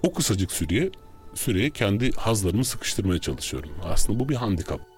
O 0.04 0.14
kısacık 0.14 0.52
süreye 0.52 0.92
süreye 1.36 1.70
kendi 1.70 2.12
hazlarımı 2.12 2.66
sıkıştırmaya 2.66 3.20
çalışıyorum. 3.20 3.72
Aslında 3.84 4.20
bu 4.20 4.30
bir 4.30 4.36
handikap. 4.36 4.93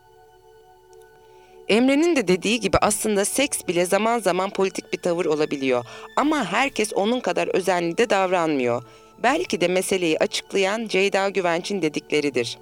Emre'nin 1.70 2.16
de 2.16 2.28
dediği 2.28 2.60
gibi 2.60 2.78
aslında 2.78 3.26
seks 3.26 3.68
bile 3.68 3.86
zaman 3.86 4.20
zaman 4.20 4.50
politik 4.50 4.94
bir 4.94 4.98
tavır 4.98 5.26
olabiliyor. 5.26 5.86
Ama 6.16 6.52
herkes 6.52 6.94
onun 6.94 7.20
kadar 7.20 7.48
özenli 7.48 7.98
de 7.98 8.10
davranmıyor. 8.10 8.84
Belki 9.24 9.62
de 9.62 9.68
meseleyi 9.68 10.20
açıklayan 10.20 10.88
Ceyda 10.88 11.30
Güvenç'in 11.30 11.82
dedikleridir. 11.82 12.58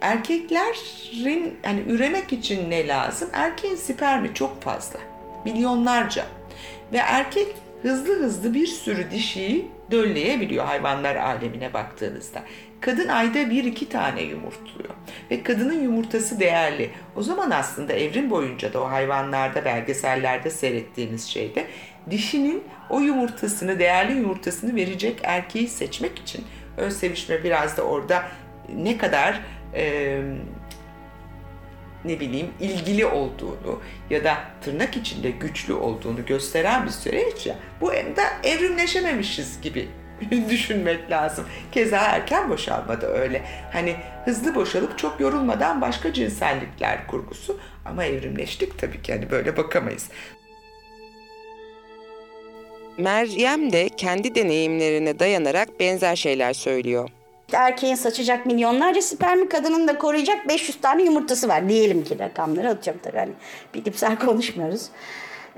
erkeklerin 0.00 1.58
hani 1.62 1.80
üremek 1.80 2.32
için 2.32 2.70
ne 2.70 2.88
lazım? 2.88 3.28
Erkeğin 3.32 3.76
spermi 3.76 4.34
çok 4.34 4.62
fazla. 4.62 4.98
Milyonlarca. 5.44 6.26
Ve 6.92 6.96
erkek 6.96 7.46
hızlı 7.82 8.14
hızlı 8.14 8.54
bir 8.54 8.66
sürü 8.66 9.10
dişiyi 9.10 9.70
dölleyebiliyor 9.90 10.64
hayvanlar 10.64 11.16
alemine 11.16 11.74
baktığınızda. 11.74 12.42
Kadın 12.80 13.08
ayda 13.08 13.50
bir 13.50 13.64
iki 13.64 13.88
tane 13.88 14.22
yumurtluyor. 14.22 14.94
Ve 15.30 15.42
kadının 15.42 15.82
yumurtası 15.82 16.40
değerli. 16.40 16.90
O 17.16 17.22
zaman 17.22 17.50
aslında 17.50 17.92
evrim 17.92 18.30
boyunca 18.30 18.72
da 18.72 18.82
o 18.82 18.90
hayvanlarda, 18.90 19.64
belgesellerde 19.64 20.50
seyrettiğiniz 20.50 21.24
şeyde 21.24 21.66
dişinin 22.10 22.64
o 22.90 23.00
yumurtasını, 23.00 23.78
değerli 23.78 24.12
yumurtasını 24.12 24.76
verecek 24.76 25.20
erkeği 25.22 25.68
seçmek 25.68 26.18
için 26.18 26.44
ön 26.76 26.90
sevişme 26.90 27.44
biraz 27.44 27.76
da 27.76 27.82
orada 27.82 28.22
ne 28.76 28.98
kadar 28.98 29.40
e, 29.74 30.20
ne 32.04 32.20
bileyim 32.20 32.50
ilgili 32.60 33.06
olduğunu 33.06 33.80
ya 34.10 34.24
da 34.24 34.38
tırnak 34.60 34.96
içinde 34.96 35.30
güçlü 35.30 35.74
olduğunu 35.74 36.26
gösteren 36.26 36.86
bir 36.86 36.90
süreç 36.90 37.46
ya. 37.46 37.56
Bu 37.80 37.92
de 37.92 38.22
evrimleşememişiz 38.44 39.60
gibi 39.60 39.88
düşünmek 40.50 41.10
lazım. 41.10 41.44
Keza 41.72 41.98
erken 41.98 42.50
boşalma 42.50 43.00
da 43.00 43.06
öyle. 43.06 43.42
Hani 43.72 43.96
hızlı 44.24 44.54
boşalıp 44.54 44.98
çok 44.98 45.20
yorulmadan 45.20 45.80
başka 45.80 46.12
cinsellikler 46.12 47.06
kurgusu 47.06 47.58
ama 47.84 48.04
evrimleştik 48.04 48.78
tabii 48.78 49.02
ki 49.02 49.12
hani 49.12 49.30
böyle 49.30 49.56
bakamayız. 49.56 50.08
Meryem 52.98 53.72
de 53.72 53.88
kendi 53.88 54.34
deneyimlerine 54.34 55.18
dayanarak 55.18 55.80
benzer 55.80 56.16
şeyler 56.16 56.52
söylüyor. 56.52 57.08
Erkeğin 57.52 57.94
saçacak 57.94 58.46
milyonlarca 58.46 59.02
spermi, 59.02 59.48
kadının 59.48 59.88
da 59.88 59.98
koruyacak 59.98 60.48
500 60.48 60.80
tane 60.80 61.02
yumurtası 61.02 61.48
var. 61.48 61.68
Diyelim 61.68 62.04
ki 62.04 62.18
rakamları 62.18 62.68
atacağım 62.68 62.98
tabii 63.02 63.18
hani 63.18 63.32
bilimsel 63.74 64.18
konuşmuyoruz. 64.18 64.88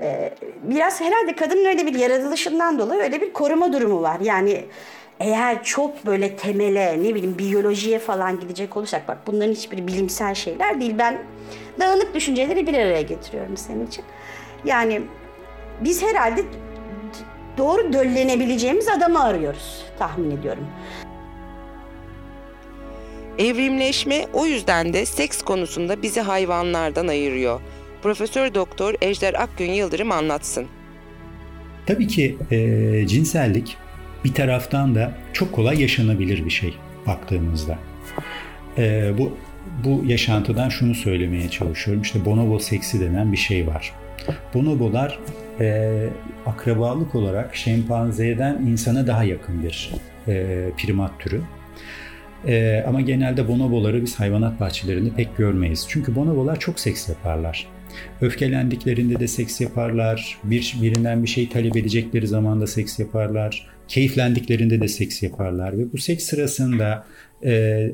Ee, 0.01 0.33
biraz 0.63 1.01
herhalde 1.01 1.35
kadının 1.35 1.65
öyle 1.65 1.85
bir 1.85 1.93
yaratılışından 1.93 2.79
dolayı 2.79 3.01
öyle 3.01 3.21
bir 3.21 3.33
koruma 3.33 3.73
durumu 3.73 4.01
var. 4.01 4.19
Yani 4.19 4.65
eğer 5.19 5.63
çok 5.63 6.05
böyle 6.05 6.35
temele 6.35 7.03
ne 7.03 7.15
bileyim 7.15 7.37
biyolojiye 7.37 7.99
falan 7.99 8.39
gidecek 8.39 8.77
olursak 8.77 9.07
bak 9.07 9.17
bunların 9.27 9.53
hiçbiri 9.53 9.87
bilimsel 9.87 10.35
şeyler 10.35 10.81
değil. 10.81 10.95
Ben 10.97 11.17
dağınık 11.79 12.13
düşünceleri 12.13 12.67
bir 12.67 12.73
araya 12.73 13.01
getiriyorum 13.01 13.57
senin 13.57 13.87
için. 13.87 14.05
Yani 14.65 15.01
biz 15.81 16.03
herhalde 16.03 16.41
doğru 17.57 17.93
döllenebileceğimiz 17.93 18.87
adamı 18.87 19.23
arıyoruz 19.23 19.85
tahmin 19.99 20.31
ediyorum. 20.31 20.67
Evrimleşme 23.37 24.25
o 24.33 24.45
yüzden 24.45 24.93
de 24.93 25.05
seks 25.05 25.41
konusunda 25.41 26.01
bizi 26.01 26.21
hayvanlardan 26.21 27.07
ayırıyor. 27.07 27.61
Profesör 28.03 28.53
Doktor 28.53 28.95
Ejder 29.01 29.33
Akgün 29.33 29.71
Yıldırım 29.71 30.11
anlatsın. 30.11 30.65
Tabii 31.85 32.07
ki 32.07 32.37
e, 32.51 33.07
cinsellik 33.07 33.77
bir 34.25 34.33
taraftan 34.33 34.95
da 34.95 35.11
çok 35.33 35.51
kolay 35.51 35.81
yaşanabilir 35.81 36.45
bir 36.45 36.49
şey 36.49 36.73
baktığımızda. 37.07 37.79
E, 38.77 39.11
bu 39.17 39.37
bu 39.83 40.03
yaşantıdan 40.05 40.69
şunu 40.69 40.95
söylemeye 40.95 41.49
çalışıyorum. 41.49 42.03
İşte 42.03 42.25
bonobo 42.25 42.59
seksi 42.59 42.99
denen 42.99 43.31
bir 43.31 43.37
şey 43.37 43.67
var. 43.67 43.93
Bonobolar 44.53 45.19
e, 45.59 46.09
akrabalık 46.45 47.15
olarak 47.15 47.55
şempanzeden 47.55 48.53
insana 48.53 49.07
daha 49.07 49.23
yakın 49.23 49.63
bir 49.63 49.91
e, 50.27 50.65
primat 50.77 51.19
türü. 51.19 51.41
E, 52.47 52.83
ama 52.87 53.01
genelde 53.01 53.47
bonoboları 53.47 54.01
biz 54.01 54.19
hayvanat 54.19 54.59
bahçelerinde 54.59 55.09
pek 55.15 55.37
görmeyiz. 55.37 55.85
Çünkü 55.89 56.15
bonobolar 56.15 56.59
çok 56.59 56.79
seks 56.79 57.09
yaparlar. 57.09 57.67
Öfkelendiklerinde 58.21 59.19
de 59.19 59.27
seks 59.27 59.61
yaparlar. 59.61 60.37
Bir 60.43 60.75
birinden 60.81 61.23
bir 61.23 61.27
şey 61.27 61.49
talep 61.49 61.77
edecekleri 61.77 62.27
zaman 62.27 62.61
da 62.61 62.67
seks 62.67 62.99
yaparlar. 62.99 63.67
Keyiflendiklerinde 63.87 64.81
de 64.81 64.87
seks 64.87 65.23
yaparlar 65.23 65.77
ve 65.77 65.93
bu 65.93 65.97
seks 65.97 66.25
sırasında 66.25 67.05
e, 67.45 67.91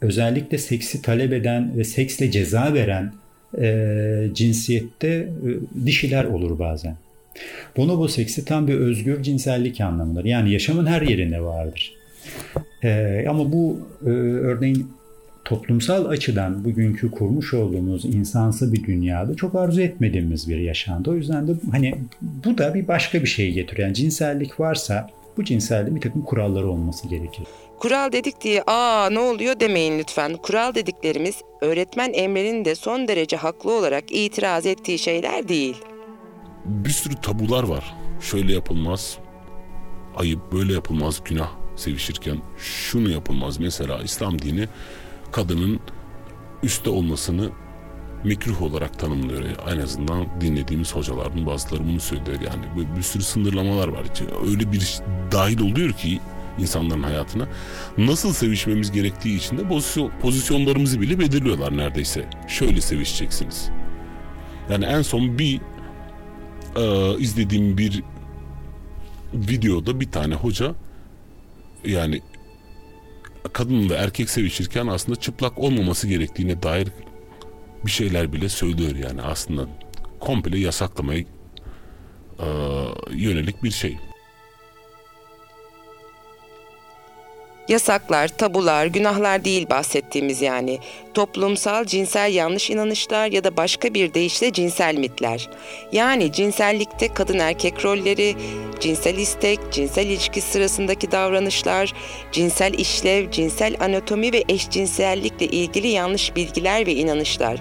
özellikle 0.00 0.58
seksi 0.58 1.02
talep 1.02 1.32
eden 1.32 1.78
ve 1.78 1.84
seksle 1.84 2.30
ceza 2.30 2.74
veren 2.74 3.12
e, 3.58 4.28
cinsiyette 4.34 5.08
e, 5.08 5.86
dişiler 5.86 6.24
olur 6.24 6.58
bazen. 6.58 6.96
Bonobo 7.76 8.08
seksi 8.08 8.44
tam 8.44 8.68
bir 8.68 8.74
özgür 8.74 9.22
cinsellik 9.22 9.80
anlamındadır. 9.80 10.24
Yani 10.24 10.52
yaşamın 10.52 10.86
her 10.86 11.02
yerinde 11.02 11.40
vardır. 11.40 11.94
E, 12.84 13.24
ama 13.28 13.52
bu 13.52 13.88
e, 14.06 14.10
örneğin 14.10 14.88
toplumsal 15.44 16.06
açıdan 16.06 16.64
bugünkü 16.64 17.10
kurmuş 17.10 17.54
olduğumuz 17.54 18.04
insansı 18.04 18.72
bir 18.72 18.84
dünyada 18.84 19.34
çok 19.34 19.54
arzu 19.54 19.80
etmediğimiz 19.80 20.48
bir 20.48 20.58
yaşantı. 20.58 21.10
O 21.10 21.14
yüzden 21.14 21.48
de 21.48 21.52
hani 21.70 21.94
bu 22.20 22.58
da 22.58 22.74
bir 22.74 22.88
başka 22.88 23.22
bir 23.22 23.26
şey 23.26 23.52
getiriyor. 23.52 23.88
Yani 23.88 23.94
cinsellik 23.94 24.60
varsa 24.60 25.10
bu 25.36 25.44
cinselliğin 25.44 25.96
bir 25.96 26.00
takım 26.00 26.22
kuralları 26.22 26.70
olması 26.70 27.08
gerekir. 27.08 27.44
Kural 27.78 28.12
dedik 28.12 28.40
diye 28.40 28.62
aa 28.66 29.08
ne 29.10 29.18
oluyor 29.18 29.60
demeyin 29.60 29.98
lütfen. 29.98 30.36
Kural 30.36 30.74
dediklerimiz 30.74 31.36
öğretmen 31.60 32.12
Emre'nin 32.12 32.64
de 32.64 32.74
son 32.74 33.08
derece 33.08 33.36
haklı 33.36 33.72
olarak 33.72 34.04
itiraz 34.10 34.66
ettiği 34.66 34.98
şeyler 34.98 35.48
değil. 35.48 35.76
Bir 36.64 36.90
sürü 36.90 37.14
tabular 37.14 37.62
var. 37.62 37.94
Şöyle 38.20 38.52
yapılmaz, 38.52 39.18
ayıp 40.16 40.52
böyle 40.52 40.72
yapılmaz, 40.72 41.20
günah 41.24 41.50
sevişirken 41.76 42.38
şunu 42.58 43.10
yapılmaz. 43.10 43.60
Mesela 43.60 44.02
İslam 44.02 44.42
dini 44.42 44.68
kadının 45.32 45.80
üstte 46.62 46.90
olmasını 46.90 47.50
mekruh 48.24 48.62
olarak 48.62 48.98
tanımlıyor. 48.98 49.42
En 49.72 49.78
azından 49.78 50.26
dinlediğimiz 50.40 50.94
hocaların 50.94 51.46
bazıları 51.46 51.84
bunu 51.84 52.00
söylüyor. 52.00 52.38
Yani 52.40 52.88
bir 52.96 53.02
sürü 53.02 53.22
sınırlamalar 53.22 53.88
var. 53.88 54.04
Öyle 54.46 54.72
bir 54.72 54.98
dahil 55.32 55.60
oluyor 55.60 55.92
ki 55.92 56.20
insanların 56.58 57.02
hayatına. 57.02 57.48
Nasıl 57.98 58.32
sevişmemiz 58.32 58.92
gerektiği 58.92 59.36
için 59.36 59.58
de 59.58 59.68
pozisyon, 59.68 60.10
pozisyonlarımızı 60.20 61.00
bile 61.00 61.18
belirliyorlar 61.18 61.76
neredeyse. 61.76 62.30
Şöyle 62.48 62.80
sevişeceksiniz. 62.80 63.70
Yani 64.70 64.84
en 64.84 65.02
son 65.02 65.38
bir 65.38 65.60
e, 66.76 67.14
izlediğim 67.18 67.78
bir 67.78 68.02
videoda 69.34 70.00
bir 70.00 70.10
tane 70.10 70.34
hoca 70.34 70.74
yani 71.84 72.22
kadın 73.52 73.90
ve 73.90 73.94
erkek 73.94 74.30
sevişirken 74.30 74.86
aslında 74.86 75.20
çıplak 75.20 75.58
olmaması 75.58 76.08
gerektiğine 76.08 76.62
dair 76.62 76.88
bir 77.86 77.90
şeyler 77.90 78.32
bile 78.32 78.48
söylüyor 78.48 78.96
yani 78.96 79.22
aslında 79.22 79.66
komple 80.20 80.58
yasaklamaya 80.58 81.24
e, 82.38 82.46
yönelik 83.10 83.62
bir 83.62 83.70
şey. 83.70 83.98
Yasaklar, 87.68 88.28
tabular, 88.28 88.86
günahlar 88.86 89.44
değil 89.44 89.70
bahsettiğimiz 89.70 90.42
yani. 90.42 90.78
Toplumsal 91.14 91.84
cinsel 91.84 92.34
yanlış 92.34 92.70
inanışlar 92.70 93.26
ya 93.26 93.44
da 93.44 93.56
başka 93.56 93.94
bir 93.94 94.14
deyişle 94.14 94.52
cinsel 94.52 94.98
mitler. 94.98 95.48
Yani 95.92 96.32
cinsellikte 96.32 97.14
kadın 97.14 97.38
erkek 97.38 97.84
rolleri, 97.84 98.34
cinsel 98.80 99.18
istek, 99.18 99.60
cinsel 99.70 100.06
ilişki 100.06 100.40
sırasındaki 100.40 101.12
davranışlar, 101.12 101.92
cinsel 102.32 102.74
işlev, 102.74 103.30
cinsel 103.30 103.76
anatomi 103.80 104.32
ve 104.32 104.44
eşcinsellikle 104.48 105.46
ilgili 105.46 105.88
yanlış 105.88 106.36
bilgiler 106.36 106.86
ve 106.86 106.94
inanışlar. 106.94 107.58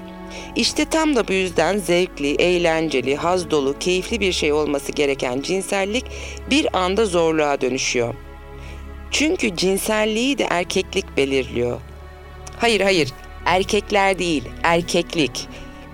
İşte 0.55 0.85
tam 0.85 1.15
da 1.15 1.27
bu 1.27 1.33
yüzden 1.33 1.77
zevkli, 1.77 2.35
eğlenceli, 2.35 3.15
haz 3.15 3.51
dolu, 3.51 3.79
keyifli 3.79 4.19
bir 4.19 4.31
şey 4.31 4.53
olması 4.53 4.91
gereken 4.91 5.41
cinsellik 5.41 6.05
bir 6.49 6.77
anda 6.77 7.05
zorluğa 7.05 7.61
dönüşüyor. 7.61 8.15
Çünkü 9.11 9.55
cinselliği 9.55 10.37
de 10.37 10.43
erkeklik 10.49 11.17
belirliyor. 11.17 11.81
Hayır 12.57 12.81
hayır, 12.81 13.09
erkekler 13.45 14.19
değil, 14.19 14.43
erkeklik. 14.63 15.47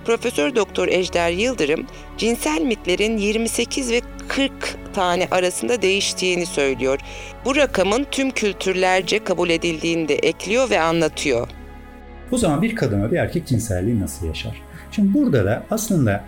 Profesör 0.06 0.56
Doktor 0.56 0.88
Ejder 0.88 1.32
Yıldırım 1.32 1.86
cinsel 2.17 2.62
mitlerin 2.62 3.17
28 3.17 3.91
ve 3.91 4.01
40 4.27 4.51
tane 4.93 5.27
arasında 5.32 5.82
değiştiğini 5.82 6.45
söylüyor. 6.45 6.99
Bu 7.45 7.56
rakamın 7.56 8.06
tüm 8.12 8.32
kültürlerce 8.32 9.23
kabul 9.23 9.49
edildiğini 9.49 10.08
de 10.08 10.15
ekliyor 10.15 10.69
ve 10.69 10.80
anlatıyor. 10.80 11.47
O 12.32 12.38
zaman 12.38 12.62
bir 12.62 12.75
kadın 12.75 13.03
ve 13.03 13.12
bir 13.12 13.17
erkek 13.17 13.47
cinselliği 13.47 13.99
nasıl 13.99 14.27
yaşar? 14.27 14.62
Şimdi 14.91 15.13
burada 15.13 15.45
da 15.45 15.63
aslında 15.71 16.25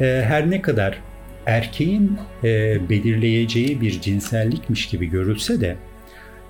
e, 0.00 0.04
her 0.04 0.50
ne 0.50 0.62
kadar 0.62 0.98
erkeğin 1.46 2.18
e, 2.44 2.48
belirleyeceği 2.88 3.80
bir 3.80 4.00
cinsellikmiş 4.00 4.86
gibi 4.86 5.06
görülse 5.06 5.60
de 5.60 5.76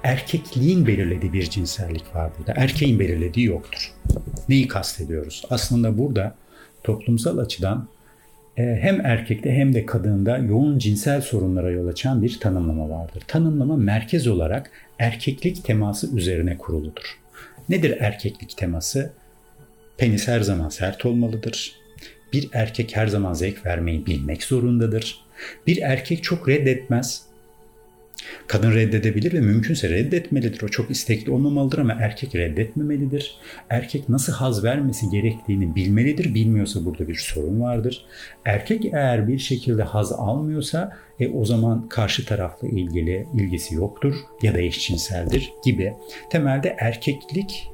erkekliğin 0.09 0.87
belirlediği 0.87 1.33
bir 1.33 1.51
cinsellik 1.51 2.17
var 2.17 2.31
burada. 2.39 2.53
Erkeğin 2.57 2.99
belirlediği 2.99 3.47
yoktur. 3.47 3.93
Neyi 4.49 4.69
kastediyoruz? 4.69 5.45
Aslında 5.51 5.99
burada 5.99 6.35
toplumsal 6.85 7.39
açıdan 7.39 7.89
e, 8.57 8.63
hem 8.63 9.07
erkekte 9.07 9.53
hem 9.53 9.75
de 9.75 9.87
kadında 9.87 10.39
yoğun 10.39 10.79
cinsel 10.79 11.21
sorunlara 11.21 11.71
yol 11.71 11.87
açan 11.87 12.23
bir 12.23 12.41
tanımlama 12.41 12.91
vardır. 12.91 13.23
Tanımlama 13.29 13.77
merkez 13.77 14.27
olarak 14.27 14.71
erkeklik 14.99 15.65
teması 15.65 16.17
üzerine 16.17 16.59
kuruludur. 16.59 17.19
Nedir 17.69 17.97
erkeklik 18.01 18.57
teması? 18.57 19.13
Penis 19.99 20.29
her 20.29 20.41
zaman 20.41 20.69
sert 20.69 21.07
olmalıdır. 21.07 21.73
Bir 22.33 22.49
erkek 22.53 22.97
her 22.97 23.07
zaman 23.07 23.35
zevk 23.35 23.67
vermeyi 23.67 24.07
bilmek 24.07 24.43
zorundadır. 24.43 25.21
Bir 25.67 25.83
erkek 25.83 26.25
çok 26.25 26.49
reddetmez. 26.49 27.28
Kadın 28.47 28.75
reddedebilir 28.75 29.33
ve 29.33 29.41
mümkünse 29.41 29.91
reddetmelidir. 29.91 30.63
O 30.63 30.69
çok 30.69 30.91
istekli 30.91 31.31
olmamalıdır 31.31 31.79
ama 31.79 31.93
erkek 31.93 32.35
reddetmemelidir. 32.35 33.39
Erkek 33.71 34.09
nasıl 34.09 34.33
haz 34.33 34.65
vermesi 34.65 35.11
gerektiğini 35.11 35.75
bilmelidir. 35.75 36.35
Bilmiyorsa 36.35 36.85
burada 36.85 37.09
bir 37.09 37.15
sorun 37.15 37.61
vardır. 37.61 38.05
Erkek 38.45 38.85
eğer 38.85 39.29
bir 39.29 39.39
şekilde 39.39 39.83
haz 39.83 40.13
almıyorsa 40.13 40.97
e, 41.21 41.29
o 41.29 41.45
zaman 41.45 41.89
karşı 41.89 42.25
tarafla 42.25 42.69
ilgili 42.69 43.27
ilgisi 43.35 43.75
yoktur 43.75 44.15
ya 44.43 44.55
da 44.55 44.61
eşcinseldir 44.61 45.53
gibi. 45.65 45.93
Temelde 46.31 46.77
erkeklik 46.79 47.71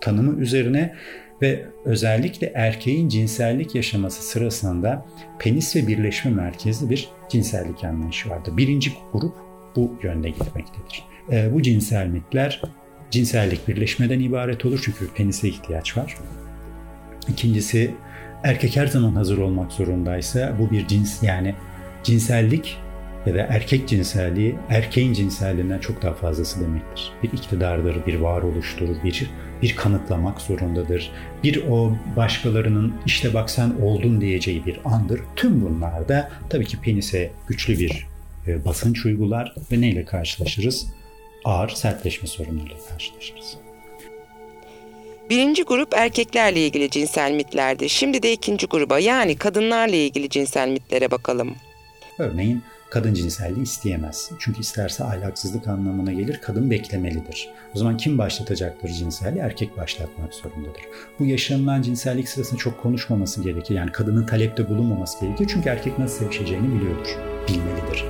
tanımı 0.00 0.40
üzerine 0.40 0.94
ve 1.42 1.66
özellikle 1.84 2.52
erkeğin 2.54 3.08
cinsellik 3.08 3.74
yaşaması 3.74 4.22
sırasında 4.22 5.06
penis 5.38 5.76
ve 5.76 5.86
birleşme 5.86 6.30
merkezli 6.30 6.90
bir 6.90 7.08
cinsellik 7.28 7.84
anlayışı 7.84 8.30
vardır. 8.30 8.56
Birinci 8.56 8.92
grup 9.12 9.49
bu 9.76 9.94
yönde 10.02 10.28
gitmektedir. 10.28 11.04
E, 11.32 11.54
bu 11.54 11.62
cinsel 11.62 12.06
mitler 12.06 12.62
cinsellik 13.10 13.68
birleşmeden 13.68 14.20
ibaret 14.20 14.64
olur 14.64 14.80
çünkü 14.84 15.08
penise 15.14 15.48
ihtiyaç 15.48 15.96
var. 15.96 16.14
İkincisi 17.28 17.94
erkek 18.42 18.76
her 18.76 18.86
zaman 18.86 19.12
hazır 19.12 19.38
olmak 19.38 19.72
zorundaysa 19.72 20.56
bu 20.58 20.70
bir 20.70 20.86
cins 20.86 21.22
yani 21.22 21.54
cinsellik 22.02 22.76
ya 23.26 23.34
da 23.34 23.38
erkek 23.38 23.88
cinselliği 23.88 24.54
erkeğin 24.68 25.12
cinselliğinden 25.12 25.78
çok 25.78 26.02
daha 26.02 26.14
fazlası 26.14 26.60
demektir. 26.60 27.12
Bir 27.22 27.32
iktidardır, 27.32 28.06
bir 28.06 28.14
varoluştur, 28.14 28.88
bir 29.04 29.30
bir 29.62 29.76
kanıtlamak 29.76 30.40
zorundadır. 30.40 31.12
Bir 31.44 31.64
o 31.70 31.96
başkalarının 32.16 32.94
işte 33.06 33.34
bak 33.34 33.50
sen 33.50 33.72
oldun 33.82 34.20
diyeceği 34.20 34.66
bir 34.66 34.80
andır. 34.84 35.20
Tüm 35.36 35.62
bunlar 35.62 36.08
da 36.08 36.30
tabii 36.50 36.66
ki 36.66 36.80
penise 36.80 37.30
güçlü 37.48 37.78
bir 37.78 38.09
e, 38.46 38.64
basınç 38.64 39.06
uygular 39.06 39.54
ve 39.72 39.80
neyle 39.80 40.04
karşılaşırız? 40.04 40.86
Ağır 41.44 41.68
sertleşme 41.68 42.28
sorunlarıyla 42.28 42.76
karşılaşırız. 42.90 43.56
Birinci 45.30 45.62
grup 45.62 45.94
erkeklerle 45.94 46.66
ilgili 46.66 46.90
cinsel 46.90 47.32
mitlerdi. 47.32 47.88
Şimdi 47.88 48.22
de 48.22 48.32
ikinci 48.32 48.66
gruba 48.66 48.98
yani 48.98 49.36
kadınlarla 49.36 49.96
ilgili 49.96 50.28
cinsel 50.28 50.68
mitlere 50.68 51.10
bakalım. 51.10 51.56
Örneğin 52.18 52.62
kadın 52.90 53.14
cinselliği 53.14 53.62
isteyemez. 53.62 54.30
Çünkü 54.38 54.60
isterse 54.60 55.04
ahlaksızlık 55.04 55.68
anlamına 55.68 56.12
gelir, 56.12 56.40
kadın 56.42 56.70
beklemelidir. 56.70 57.48
O 57.74 57.78
zaman 57.78 57.96
kim 57.96 58.18
başlatacaktır 58.18 58.88
cinselliği? 58.88 59.42
Erkek 59.42 59.76
başlatmak 59.76 60.34
zorundadır. 60.34 60.82
Bu 61.18 61.24
yaşanılan 61.24 61.82
cinsellik 61.82 62.28
sırasında 62.28 62.58
çok 62.58 62.82
konuşmaması 62.82 63.42
gerekir. 63.42 63.74
Yani 63.74 63.92
kadının 63.92 64.26
talepte 64.26 64.68
bulunmaması 64.68 65.20
gerekir. 65.20 65.46
Çünkü 65.48 65.68
erkek 65.68 65.98
nasıl 65.98 66.18
sevişeceğini 66.18 66.74
biliyordur, 66.74 67.16
bilmelidir. 67.48 68.04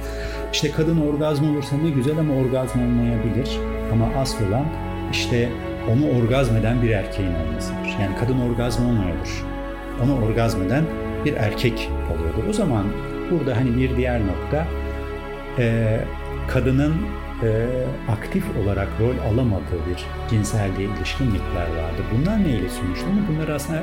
İşte 0.52 0.70
kadın 0.70 1.00
orgazm 1.00 1.44
olursa 1.44 1.76
ne 1.76 1.90
güzel 1.90 2.18
ama 2.18 2.34
orgazm 2.34 2.78
olmayabilir. 2.78 3.58
Ama 3.92 4.06
asıl 4.16 4.48
olan 4.48 4.66
işte 5.12 5.52
onu 5.90 6.10
orgazm 6.18 6.56
eden 6.56 6.82
bir 6.82 6.90
erkeğin 6.90 7.34
olmasıdır. 7.34 7.96
Yani 8.00 8.16
kadın 8.20 8.40
orgazm 8.40 8.86
olmuyordur. 8.86 9.44
Onu 10.04 10.24
orgazm 10.24 10.62
eden 10.62 10.84
bir 11.24 11.32
erkek 11.32 11.90
oluyordur. 12.14 12.48
O 12.50 12.52
zaman 12.52 12.86
burada 13.30 13.56
hani 13.56 13.76
bir 13.76 13.96
diğer 13.96 14.20
nokta 14.26 14.66
e, 15.58 15.96
kadının 16.48 16.94
e, 17.42 17.66
aktif 18.08 18.44
olarak 18.64 18.88
rol 19.00 19.32
alamadığı 19.32 19.80
bir 19.90 20.04
cinselliğe 20.30 20.88
ilişkin 20.88 21.26
mitler 21.26 21.68
vardı. 21.82 22.02
Bunlar 22.14 22.44
neyle 22.44 22.68
sonuçlanır? 22.68 23.22
Bunlar 23.28 23.48
aslında 23.48 23.82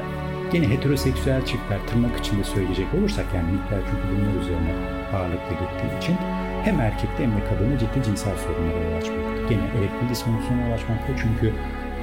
gene 0.52 0.70
heteroseksüel 0.70 1.46
çiftler 1.46 1.80
tırnak 1.88 2.20
içinde 2.20 2.44
söyleyecek 2.44 2.88
olursak 3.00 3.26
yani 3.36 3.52
mitler 3.52 3.80
çünkü 3.90 4.22
bunlar 4.22 4.42
üzerine 4.42 4.74
ağırlıklı 5.16 5.54
gittiği 5.62 5.98
için 5.98 6.16
hem 6.64 6.80
erkekte 6.80 7.24
hem 7.24 7.32
de 7.32 7.46
kadına 7.50 7.80
ciddi 7.80 8.04
cinsel 8.06 8.38
sorunlara 8.38 8.84
yol 8.90 8.98
açmaktadır. 8.98 9.50
Gene 9.50 9.62
erektil 9.62 10.10
disfonksiyona 10.10 10.68
yol 10.68 10.74
açmaktadır 10.74 11.20
çünkü 11.22 11.54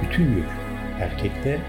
bütün 0.03 0.23
yük 0.23 0.47
erkekte 0.99 1.59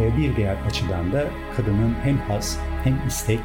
e, 0.00 0.16
bir 0.16 0.36
diğer 0.36 0.56
açıdan 0.66 1.12
da 1.12 1.24
kadının 1.56 1.94
hem 2.02 2.18
haz 2.18 2.58
hem 2.84 2.98
istek 3.08 3.40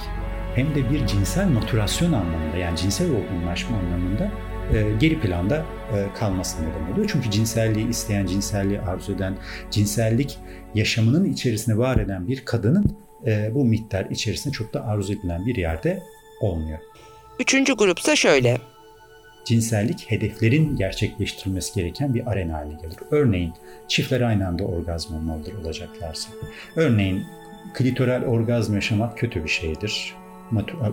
hem 0.57 0.75
de 0.75 0.89
bir 0.89 1.07
cinsel 1.07 1.47
matürasyon 1.47 2.13
anlamında 2.13 2.57
yani 2.57 2.77
cinsel 2.77 3.11
olgunlaşma 3.11 3.77
anlamında 3.77 4.31
e, 4.73 4.97
geri 4.99 5.19
planda 5.19 5.65
e, 5.93 6.13
kalması 6.19 6.57
neden 6.61 6.93
oluyor. 6.93 7.09
Çünkü 7.13 7.31
cinselliği 7.31 7.89
isteyen, 7.89 8.25
cinselliği 8.25 8.81
arzu 8.81 9.13
eden, 9.13 9.37
cinsellik 9.71 10.37
yaşamının 10.75 11.25
içerisinde 11.25 11.77
var 11.77 11.97
eden 11.97 12.27
bir 12.27 12.45
kadının 12.45 12.97
e, 13.25 13.51
bu 13.53 13.65
miktar 13.65 14.05
içerisinde 14.05 14.53
çok 14.53 14.73
da 14.73 14.85
arzu 14.85 15.13
edilen 15.13 15.45
bir 15.45 15.55
yerde 15.55 16.03
olmuyor. 16.41 16.79
Üçüncü 17.39 17.73
grupsa 17.73 18.15
şöyle. 18.15 18.57
Cinsellik 19.45 20.11
hedeflerin 20.11 20.75
gerçekleştirilmesi 20.75 21.75
gereken 21.75 22.13
bir 22.13 22.31
arena 22.31 22.53
haline 22.53 22.81
gelir. 22.81 22.97
Örneğin 23.11 23.53
çiftler 23.87 24.21
aynı 24.21 24.47
anda 24.47 24.63
orgazm 24.63 25.15
olmalıdır 25.15 25.53
olacaklarsa. 25.53 26.29
Örneğin 26.75 27.23
klitoral 27.73 28.23
orgazm 28.23 28.75
yaşamak 28.75 29.17
kötü 29.17 29.43
bir 29.43 29.49
şeydir 29.49 30.15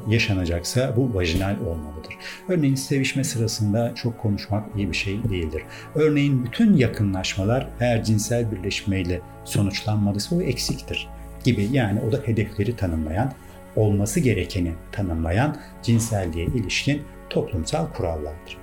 yaşanacaksa 0.09 0.97
bu 0.97 1.15
vajinal 1.15 1.57
olmalıdır. 1.61 2.15
Örneğin 2.49 2.75
sevişme 2.75 3.25
sırasında 3.25 3.93
çok 3.95 4.19
konuşmak 4.19 4.77
iyi 4.77 4.91
bir 4.91 4.97
şey 4.97 5.25
değildir. 5.31 5.63
Örneğin 5.95 6.45
bütün 6.45 6.77
yakınlaşmalar 6.77 7.69
eğer 7.81 8.05
cinsel 8.05 8.53
birleşmeyle 8.53 9.21
sonuçlanmadıysa 9.45 10.37
o 10.37 10.43
eksiktir 10.43 11.09
gibi 11.45 11.69
yani 11.73 12.01
o 12.09 12.13
da 12.13 12.21
hedefleri 12.25 12.77
tanımlayan, 12.77 13.33
olması 13.77 14.21
gerekeni 14.21 14.73
tanımlayan 14.93 15.57
cinselliğe 15.83 16.47
ilişkin 16.47 17.03
toplumsal 17.31 17.87
kurallardır. 17.93 18.57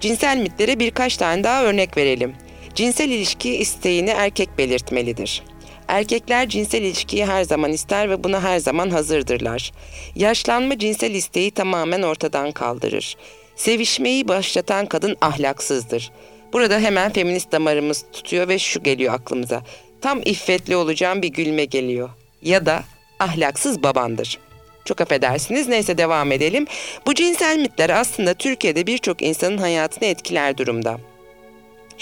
Cinsel 0.00 0.38
mitlere 0.38 0.78
birkaç 0.78 1.16
tane 1.16 1.44
daha 1.44 1.64
örnek 1.64 1.96
verelim. 1.96 2.32
Cinsel 2.74 3.08
ilişki 3.10 3.56
isteğini 3.56 4.10
erkek 4.10 4.58
belirtmelidir. 4.58 5.42
Erkekler 5.88 6.48
cinsel 6.48 6.82
ilişkiyi 6.82 7.26
her 7.26 7.44
zaman 7.44 7.72
ister 7.72 8.10
ve 8.10 8.24
buna 8.24 8.42
her 8.42 8.58
zaman 8.58 8.90
hazırdırlar. 8.90 9.72
Yaşlanma 10.14 10.78
cinsel 10.78 11.14
isteği 11.14 11.50
tamamen 11.50 12.02
ortadan 12.02 12.52
kaldırır. 12.52 13.16
Sevişmeyi 13.56 14.28
başlatan 14.28 14.86
kadın 14.86 15.16
ahlaksızdır. 15.20 16.10
Burada 16.52 16.78
hemen 16.78 17.12
feminist 17.12 17.52
damarımız 17.52 18.04
tutuyor 18.12 18.48
ve 18.48 18.58
şu 18.58 18.82
geliyor 18.82 19.14
aklımıza. 19.14 19.62
Tam 20.00 20.20
iffetli 20.24 20.76
olacağım 20.76 21.22
bir 21.22 21.28
gülme 21.28 21.64
geliyor. 21.64 22.10
Ya 22.42 22.66
da 22.66 22.82
ahlaksız 23.20 23.82
babandır. 23.82 24.38
Çok 24.84 25.00
affedersiniz 25.00 25.68
neyse 25.68 25.98
devam 25.98 26.32
edelim. 26.32 26.66
Bu 27.06 27.14
cinsel 27.14 27.58
mitler 27.58 27.90
aslında 27.90 28.34
Türkiye'de 28.34 28.86
birçok 28.86 29.22
insanın 29.22 29.58
hayatını 29.58 30.08
etkiler 30.08 30.58
durumda. 30.58 30.98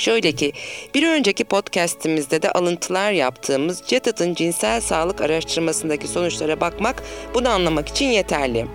Şöyle 0.00 0.32
ki 0.32 0.52
bir 0.94 1.08
önceki 1.08 1.44
podcastimizde 1.44 2.42
de 2.42 2.52
alıntılar 2.52 3.12
yaptığımız 3.12 3.82
CETAT'ın 3.86 4.34
cinsel 4.34 4.80
sağlık 4.80 5.20
araştırmasındaki 5.20 6.08
sonuçlara 6.08 6.60
bakmak 6.60 7.02
bunu 7.34 7.48
anlamak 7.48 7.88
için 7.88 8.06
yeterli. 8.06 8.66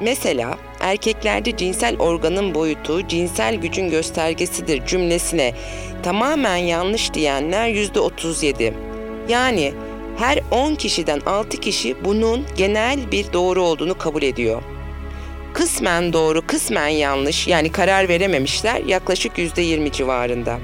Mesela 0.00 0.58
erkeklerde 0.80 1.56
cinsel 1.56 1.98
organın 1.98 2.54
boyutu 2.54 3.08
cinsel 3.08 3.54
gücün 3.54 3.90
göstergesidir 3.90 4.86
cümlesine 4.86 5.54
tamamen 6.02 6.56
yanlış 6.56 7.14
diyenler 7.14 7.68
%37. 7.68 8.72
Yani 9.28 9.72
her 10.18 10.40
10 10.50 10.74
kişiden 10.74 11.20
6 11.26 11.60
kişi 11.60 12.04
bunun 12.04 12.46
genel 12.56 13.12
bir 13.12 13.32
doğru 13.32 13.62
olduğunu 13.62 13.98
kabul 13.98 14.22
ediyor. 14.22 14.62
Kısmen 15.54 16.12
doğru, 16.12 16.46
kısmen 16.46 16.88
yanlış 16.88 17.48
yani 17.48 17.72
karar 17.72 18.08
verememişler 18.08 18.80
yaklaşık 18.84 19.38
%20 19.38 19.92
civarında. 19.92 20.58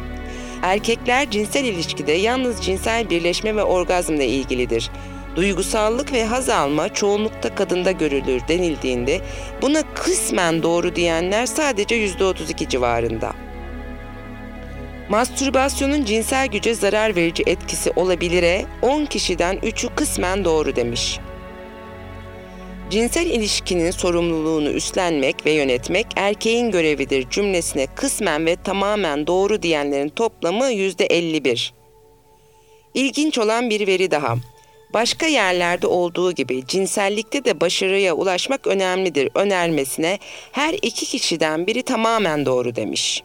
Erkekler 0.63 1.31
cinsel 1.31 1.65
ilişkide 1.65 2.13
yalnız 2.13 2.61
cinsel 2.61 3.11
birleşme 3.11 3.57
ve 3.57 3.63
orgazmla 3.63 4.23
ilgilidir. 4.23 4.91
Duygusallık 5.37 6.13
ve 6.13 6.25
haz 6.25 6.49
alma 6.49 6.89
çoğunlukta 6.89 7.55
kadında 7.55 7.93
görülür 7.93 8.41
denildiğinde 8.49 9.21
buna 9.63 9.83
kısmen 9.95 10.63
doğru 10.63 10.97
diyenler 10.97 11.47
sadece 11.47 12.07
%32 12.07 12.69
civarında. 12.69 13.33
Mastürbasyonun 15.09 16.05
cinsel 16.05 16.47
güce 16.47 16.75
zarar 16.75 17.17
verici 17.17 17.43
etkisi 17.47 17.91
olabilire 17.97 18.67
10 18.83 19.05
kişiden 19.05 19.57
3'ü 19.57 19.95
kısmen 19.95 20.45
doğru 20.45 20.77
demiş. 20.77 21.19
Cinsel 22.91 23.27
ilişkinin 23.27 23.91
sorumluluğunu 23.91 24.71
üstlenmek 24.71 25.47
ve 25.47 25.51
yönetmek 25.51 26.07
erkeğin 26.17 26.71
görevidir 26.71 27.31
cümlesine 27.31 27.87
kısmen 27.87 28.47
ve 28.47 28.57
tamamen 28.57 29.27
doğru 29.27 29.63
diyenlerin 29.63 30.09
toplamı 30.09 30.71
yüzde 30.71 31.07
51. 31.07 31.75
İlginç 32.95 33.39
olan 33.39 33.71
bir 33.71 33.87
veri 33.87 34.11
daha. 34.11 34.37
Başka 34.95 35.27
yerlerde 35.27 35.87
olduğu 35.87 36.33
gibi 36.33 36.67
cinsellikte 36.67 37.45
de 37.45 37.61
başarıya 37.61 38.15
ulaşmak 38.15 38.67
önemlidir 38.67 39.29
önermesine 39.35 40.19
her 40.53 40.75
iki 40.83 41.07
kişiden 41.07 41.67
biri 41.67 41.83
tamamen 41.83 42.47
doğru 42.47 42.77
demiş. 42.77 43.23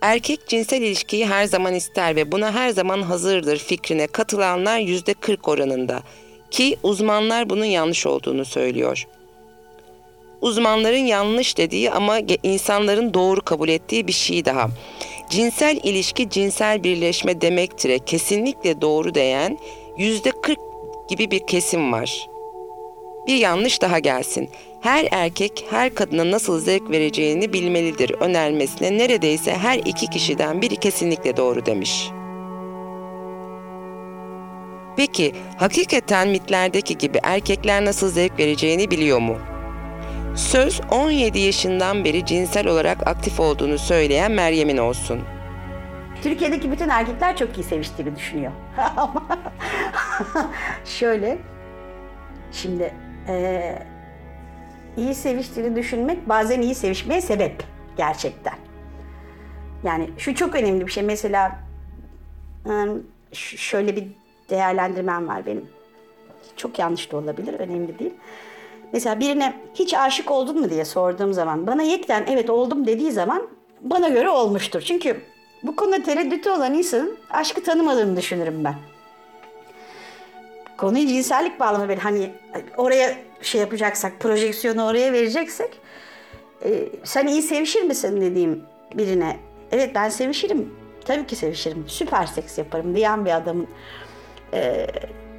Erkek 0.00 0.48
cinsel 0.48 0.82
ilişkiyi 0.82 1.26
her 1.26 1.44
zaman 1.44 1.74
ister 1.74 2.16
ve 2.16 2.32
buna 2.32 2.54
her 2.54 2.70
zaman 2.70 3.02
hazırdır 3.02 3.58
fikrine 3.58 4.06
katılanlar 4.06 4.78
yüzde 4.78 5.14
40 5.14 5.48
oranında 5.48 6.02
ki 6.54 6.76
uzmanlar 6.82 7.50
bunun 7.50 7.64
yanlış 7.64 8.06
olduğunu 8.06 8.44
söylüyor. 8.44 9.06
Uzmanların 10.40 11.06
yanlış 11.06 11.56
dediği 11.56 11.90
ama 11.90 12.18
insanların 12.42 13.14
doğru 13.14 13.40
kabul 13.40 13.68
ettiği 13.68 14.06
bir 14.06 14.12
şey 14.12 14.44
daha. 14.44 14.68
Cinsel 15.30 15.80
ilişki 15.82 16.30
cinsel 16.30 16.84
birleşme 16.84 17.40
demektir. 17.40 17.98
Kesinlikle 17.98 18.80
doğru 18.80 19.14
diyen 19.14 19.58
yüzde 19.98 20.30
40 20.30 20.58
gibi 21.08 21.30
bir 21.30 21.46
kesim 21.46 21.92
var. 21.92 22.28
Bir 23.26 23.36
yanlış 23.36 23.82
daha 23.82 23.98
gelsin. 23.98 24.48
Her 24.80 25.08
erkek 25.10 25.64
her 25.70 25.94
kadına 25.94 26.30
nasıl 26.30 26.60
zevk 26.60 26.90
vereceğini 26.90 27.52
bilmelidir 27.52 28.10
önermesine 28.20 28.98
neredeyse 28.98 29.54
her 29.54 29.78
iki 29.78 30.06
kişiden 30.06 30.62
biri 30.62 30.76
kesinlikle 30.76 31.36
doğru 31.36 31.66
demiş.'' 31.66 32.23
Peki 34.96 35.34
hakikaten 35.58 36.28
mitlerdeki 36.28 36.98
gibi 36.98 37.18
erkekler 37.22 37.84
nasıl 37.84 38.10
zevk 38.10 38.38
vereceğini 38.38 38.90
biliyor 38.90 39.18
mu? 39.18 39.38
Söz 40.36 40.80
17 40.90 41.38
yaşından 41.38 42.04
beri 42.04 42.26
cinsel 42.26 42.68
olarak 42.68 43.06
aktif 43.06 43.40
olduğunu 43.40 43.78
söyleyen 43.78 44.32
Meryem'in 44.32 44.76
olsun. 44.76 45.20
Türkiye'deki 46.22 46.72
bütün 46.72 46.88
erkekler 46.88 47.36
çok 47.36 47.58
iyi 47.58 47.62
seviştiğini 47.62 48.16
düşünüyor. 48.16 48.52
Şöyle, 50.84 51.38
şimdi 52.52 52.94
e, 53.28 53.62
iyi 54.96 55.14
seviştiğini 55.14 55.76
düşünmek 55.76 56.28
bazen 56.28 56.60
iyi 56.60 56.74
sevişmeye 56.74 57.20
sebep 57.20 57.64
gerçekten. 57.96 58.54
Yani 59.84 60.10
şu 60.18 60.34
çok 60.34 60.54
önemli 60.54 60.86
bir 60.86 60.92
şey. 60.92 61.02
Mesela 61.02 61.58
ş- 63.32 63.56
şöyle 63.56 63.96
bir 63.96 64.08
değerlendirmem 64.50 65.28
var 65.28 65.46
benim. 65.46 65.68
Çok 66.56 66.78
yanlış 66.78 67.12
da 67.12 67.16
olabilir, 67.16 67.54
önemli 67.54 67.98
değil. 67.98 68.14
Mesela 68.92 69.20
birine 69.20 69.60
hiç 69.74 69.94
aşık 69.94 70.30
oldun 70.30 70.60
mu 70.60 70.70
diye 70.70 70.84
sorduğum 70.84 71.32
zaman 71.32 71.66
bana 71.66 71.82
yekten 71.82 72.24
evet 72.28 72.50
oldum 72.50 72.86
dediği 72.86 73.12
zaman 73.12 73.48
bana 73.80 74.08
göre 74.08 74.28
olmuştur. 74.28 74.80
Çünkü 74.80 75.20
bu 75.62 75.76
konuda 75.76 76.02
tereddütü 76.02 76.50
olan 76.50 76.74
insanın 76.74 77.18
aşkı 77.30 77.62
tanımadığını 77.62 78.16
düşünürüm 78.16 78.64
ben. 78.64 78.74
Konuyu 80.78 81.06
cinsellik 81.06 81.60
bağlamı 81.60 81.88
böyle 81.88 82.00
hani 82.00 82.30
oraya 82.76 83.14
şey 83.42 83.60
yapacaksak, 83.60 84.20
projeksiyonu 84.20 84.86
oraya 84.86 85.12
vereceksek 85.12 85.80
e, 86.64 86.88
sen 87.04 87.26
iyi 87.26 87.42
sevişir 87.42 87.82
misin 87.82 88.20
dediğim 88.20 88.62
birine 88.94 89.36
evet 89.72 89.94
ben 89.94 90.08
sevişirim. 90.08 90.74
Tabii 91.04 91.26
ki 91.26 91.36
sevişirim. 91.36 91.84
Süper 91.88 92.26
seks 92.26 92.58
yaparım 92.58 92.96
diyen 92.96 93.24
bir 93.24 93.36
adamın 93.36 93.68
e, 94.54 94.86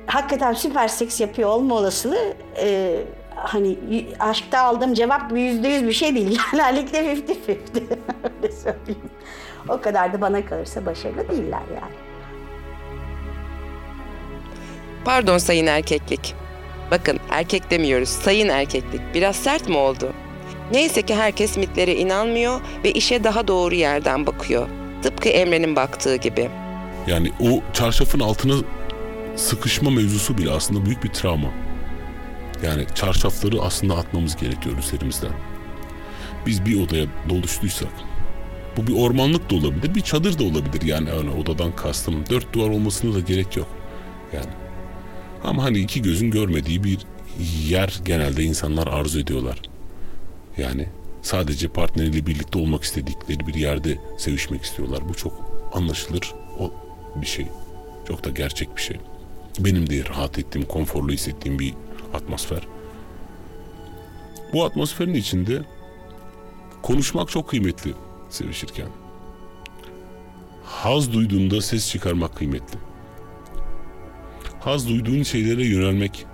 hakikaten 0.07 0.53
süper 0.53 0.87
seks 0.87 1.21
yapıyor 1.21 1.49
olma 1.49 1.75
olasılığı 1.75 2.33
e, 2.61 2.97
hani 3.35 3.77
aşkta 4.19 4.59
aldığım 4.59 4.93
cevap 4.93 5.31
yüzde 5.31 5.67
yüz 5.67 5.87
bir 5.87 5.93
şey 5.93 6.15
değil. 6.15 6.39
Genellikle 6.51 6.99
50-50 7.13 7.17
öyle 8.23 8.51
söyleyeyim. 8.51 9.09
O 9.69 9.81
kadar 9.81 10.13
da 10.13 10.21
bana 10.21 10.45
kalırsa 10.45 10.85
başarılı 10.85 11.29
değiller 11.29 11.63
yani. 11.75 11.95
Pardon 15.05 15.37
sayın 15.37 15.67
erkeklik. 15.67 16.35
Bakın 16.91 17.19
erkek 17.29 17.71
demiyoruz 17.71 18.09
sayın 18.09 18.49
erkeklik. 18.49 19.01
Biraz 19.13 19.35
sert 19.35 19.69
mi 19.69 19.77
oldu? 19.77 20.13
Neyse 20.71 21.01
ki 21.01 21.15
herkes 21.15 21.57
mitlere 21.57 21.95
inanmıyor 21.95 22.61
ve 22.83 22.91
işe 22.91 23.23
daha 23.23 23.47
doğru 23.47 23.75
yerden 23.75 24.25
bakıyor. 24.25 24.67
Tıpkı 25.03 25.29
Emre'nin 25.29 25.75
baktığı 25.75 26.15
gibi. 26.15 26.49
Yani 27.07 27.31
o 27.39 27.73
çarşafın 27.73 28.19
altına 28.19 28.53
sıkışma 29.35 29.89
mevzusu 29.89 30.37
bile 30.37 30.51
aslında 30.51 30.85
büyük 30.85 31.03
bir 31.03 31.09
travma. 31.09 31.49
Yani 32.63 32.85
çarşafları 32.95 33.61
aslında 33.61 33.95
atmamız 33.97 34.35
gerekiyor 34.35 34.77
üzerimizden. 34.77 35.31
Biz 36.45 36.65
bir 36.65 36.81
odaya 36.81 37.05
doluştuysak, 37.29 37.91
bu 38.77 38.87
bir 38.87 38.93
ormanlık 38.93 39.49
da 39.49 39.55
olabilir, 39.55 39.95
bir 39.95 40.01
çadır 40.01 40.39
da 40.39 40.43
olabilir. 40.43 40.81
Yani 40.81 41.09
hani 41.09 41.29
odadan 41.29 41.75
kastım 41.75 42.23
dört 42.29 42.53
duvar 42.53 42.69
olmasına 42.69 43.13
da 43.13 43.19
gerek 43.19 43.57
yok. 43.57 43.67
Yani 44.33 44.51
ama 45.43 45.63
hani 45.63 45.79
iki 45.79 46.01
gözün 46.01 46.31
görmediği 46.31 46.83
bir 46.83 46.99
yer 47.67 47.99
genelde 48.05 48.43
insanlar 48.43 48.87
arzu 48.87 49.19
ediyorlar. 49.19 49.61
Yani 50.57 50.89
sadece 51.21 51.67
partneriyle 51.67 52.25
birlikte 52.25 52.59
olmak 52.59 52.83
istedikleri 52.83 53.47
bir 53.47 53.53
yerde 53.53 53.97
sevişmek 54.17 54.63
istiyorlar. 54.63 55.09
Bu 55.09 55.13
çok 55.13 55.33
anlaşılır 55.73 56.33
o 56.59 56.73
bir 57.15 57.27
şey. 57.27 57.47
Çok 58.07 58.23
da 58.23 58.29
gerçek 58.29 58.77
bir 58.77 58.81
şey. 58.81 58.97
Benim 59.59 59.89
de 59.89 60.09
rahat 60.09 60.39
ettiğim, 60.39 60.67
konforlu 60.67 61.11
hissettiğim 61.11 61.59
bir 61.59 61.73
atmosfer. 62.13 62.67
Bu 64.53 64.65
atmosferin 64.65 65.13
içinde 65.13 65.61
konuşmak 66.81 67.29
çok 67.29 67.49
kıymetli 67.49 67.93
sevişirken. 68.29 68.87
Haz 70.63 71.13
duyduğunda 71.13 71.61
ses 71.61 71.91
çıkarmak 71.91 72.35
kıymetli. 72.35 72.79
Haz 74.59 74.89
duyduğun 74.89 75.23
şeylere 75.23 75.65
yönelmek, 75.65 76.25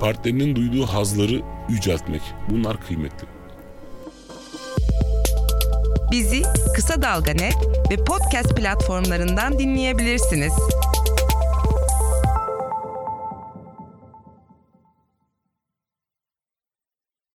partnerinin 0.00 0.56
duyduğu 0.56 0.86
hazları 0.86 1.42
yüceltmek 1.68 2.22
bunlar 2.50 2.86
kıymetli. 2.86 3.26
Bizi 6.10 6.42
Kısa 6.74 7.02
Dalga 7.02 7.32
Net 7.32 7.56
ve 7.90 8.04
podcast 8.04 8.56
platformlarından 8.56 9.58
dinleyebilirsiniz. 9.58 10.52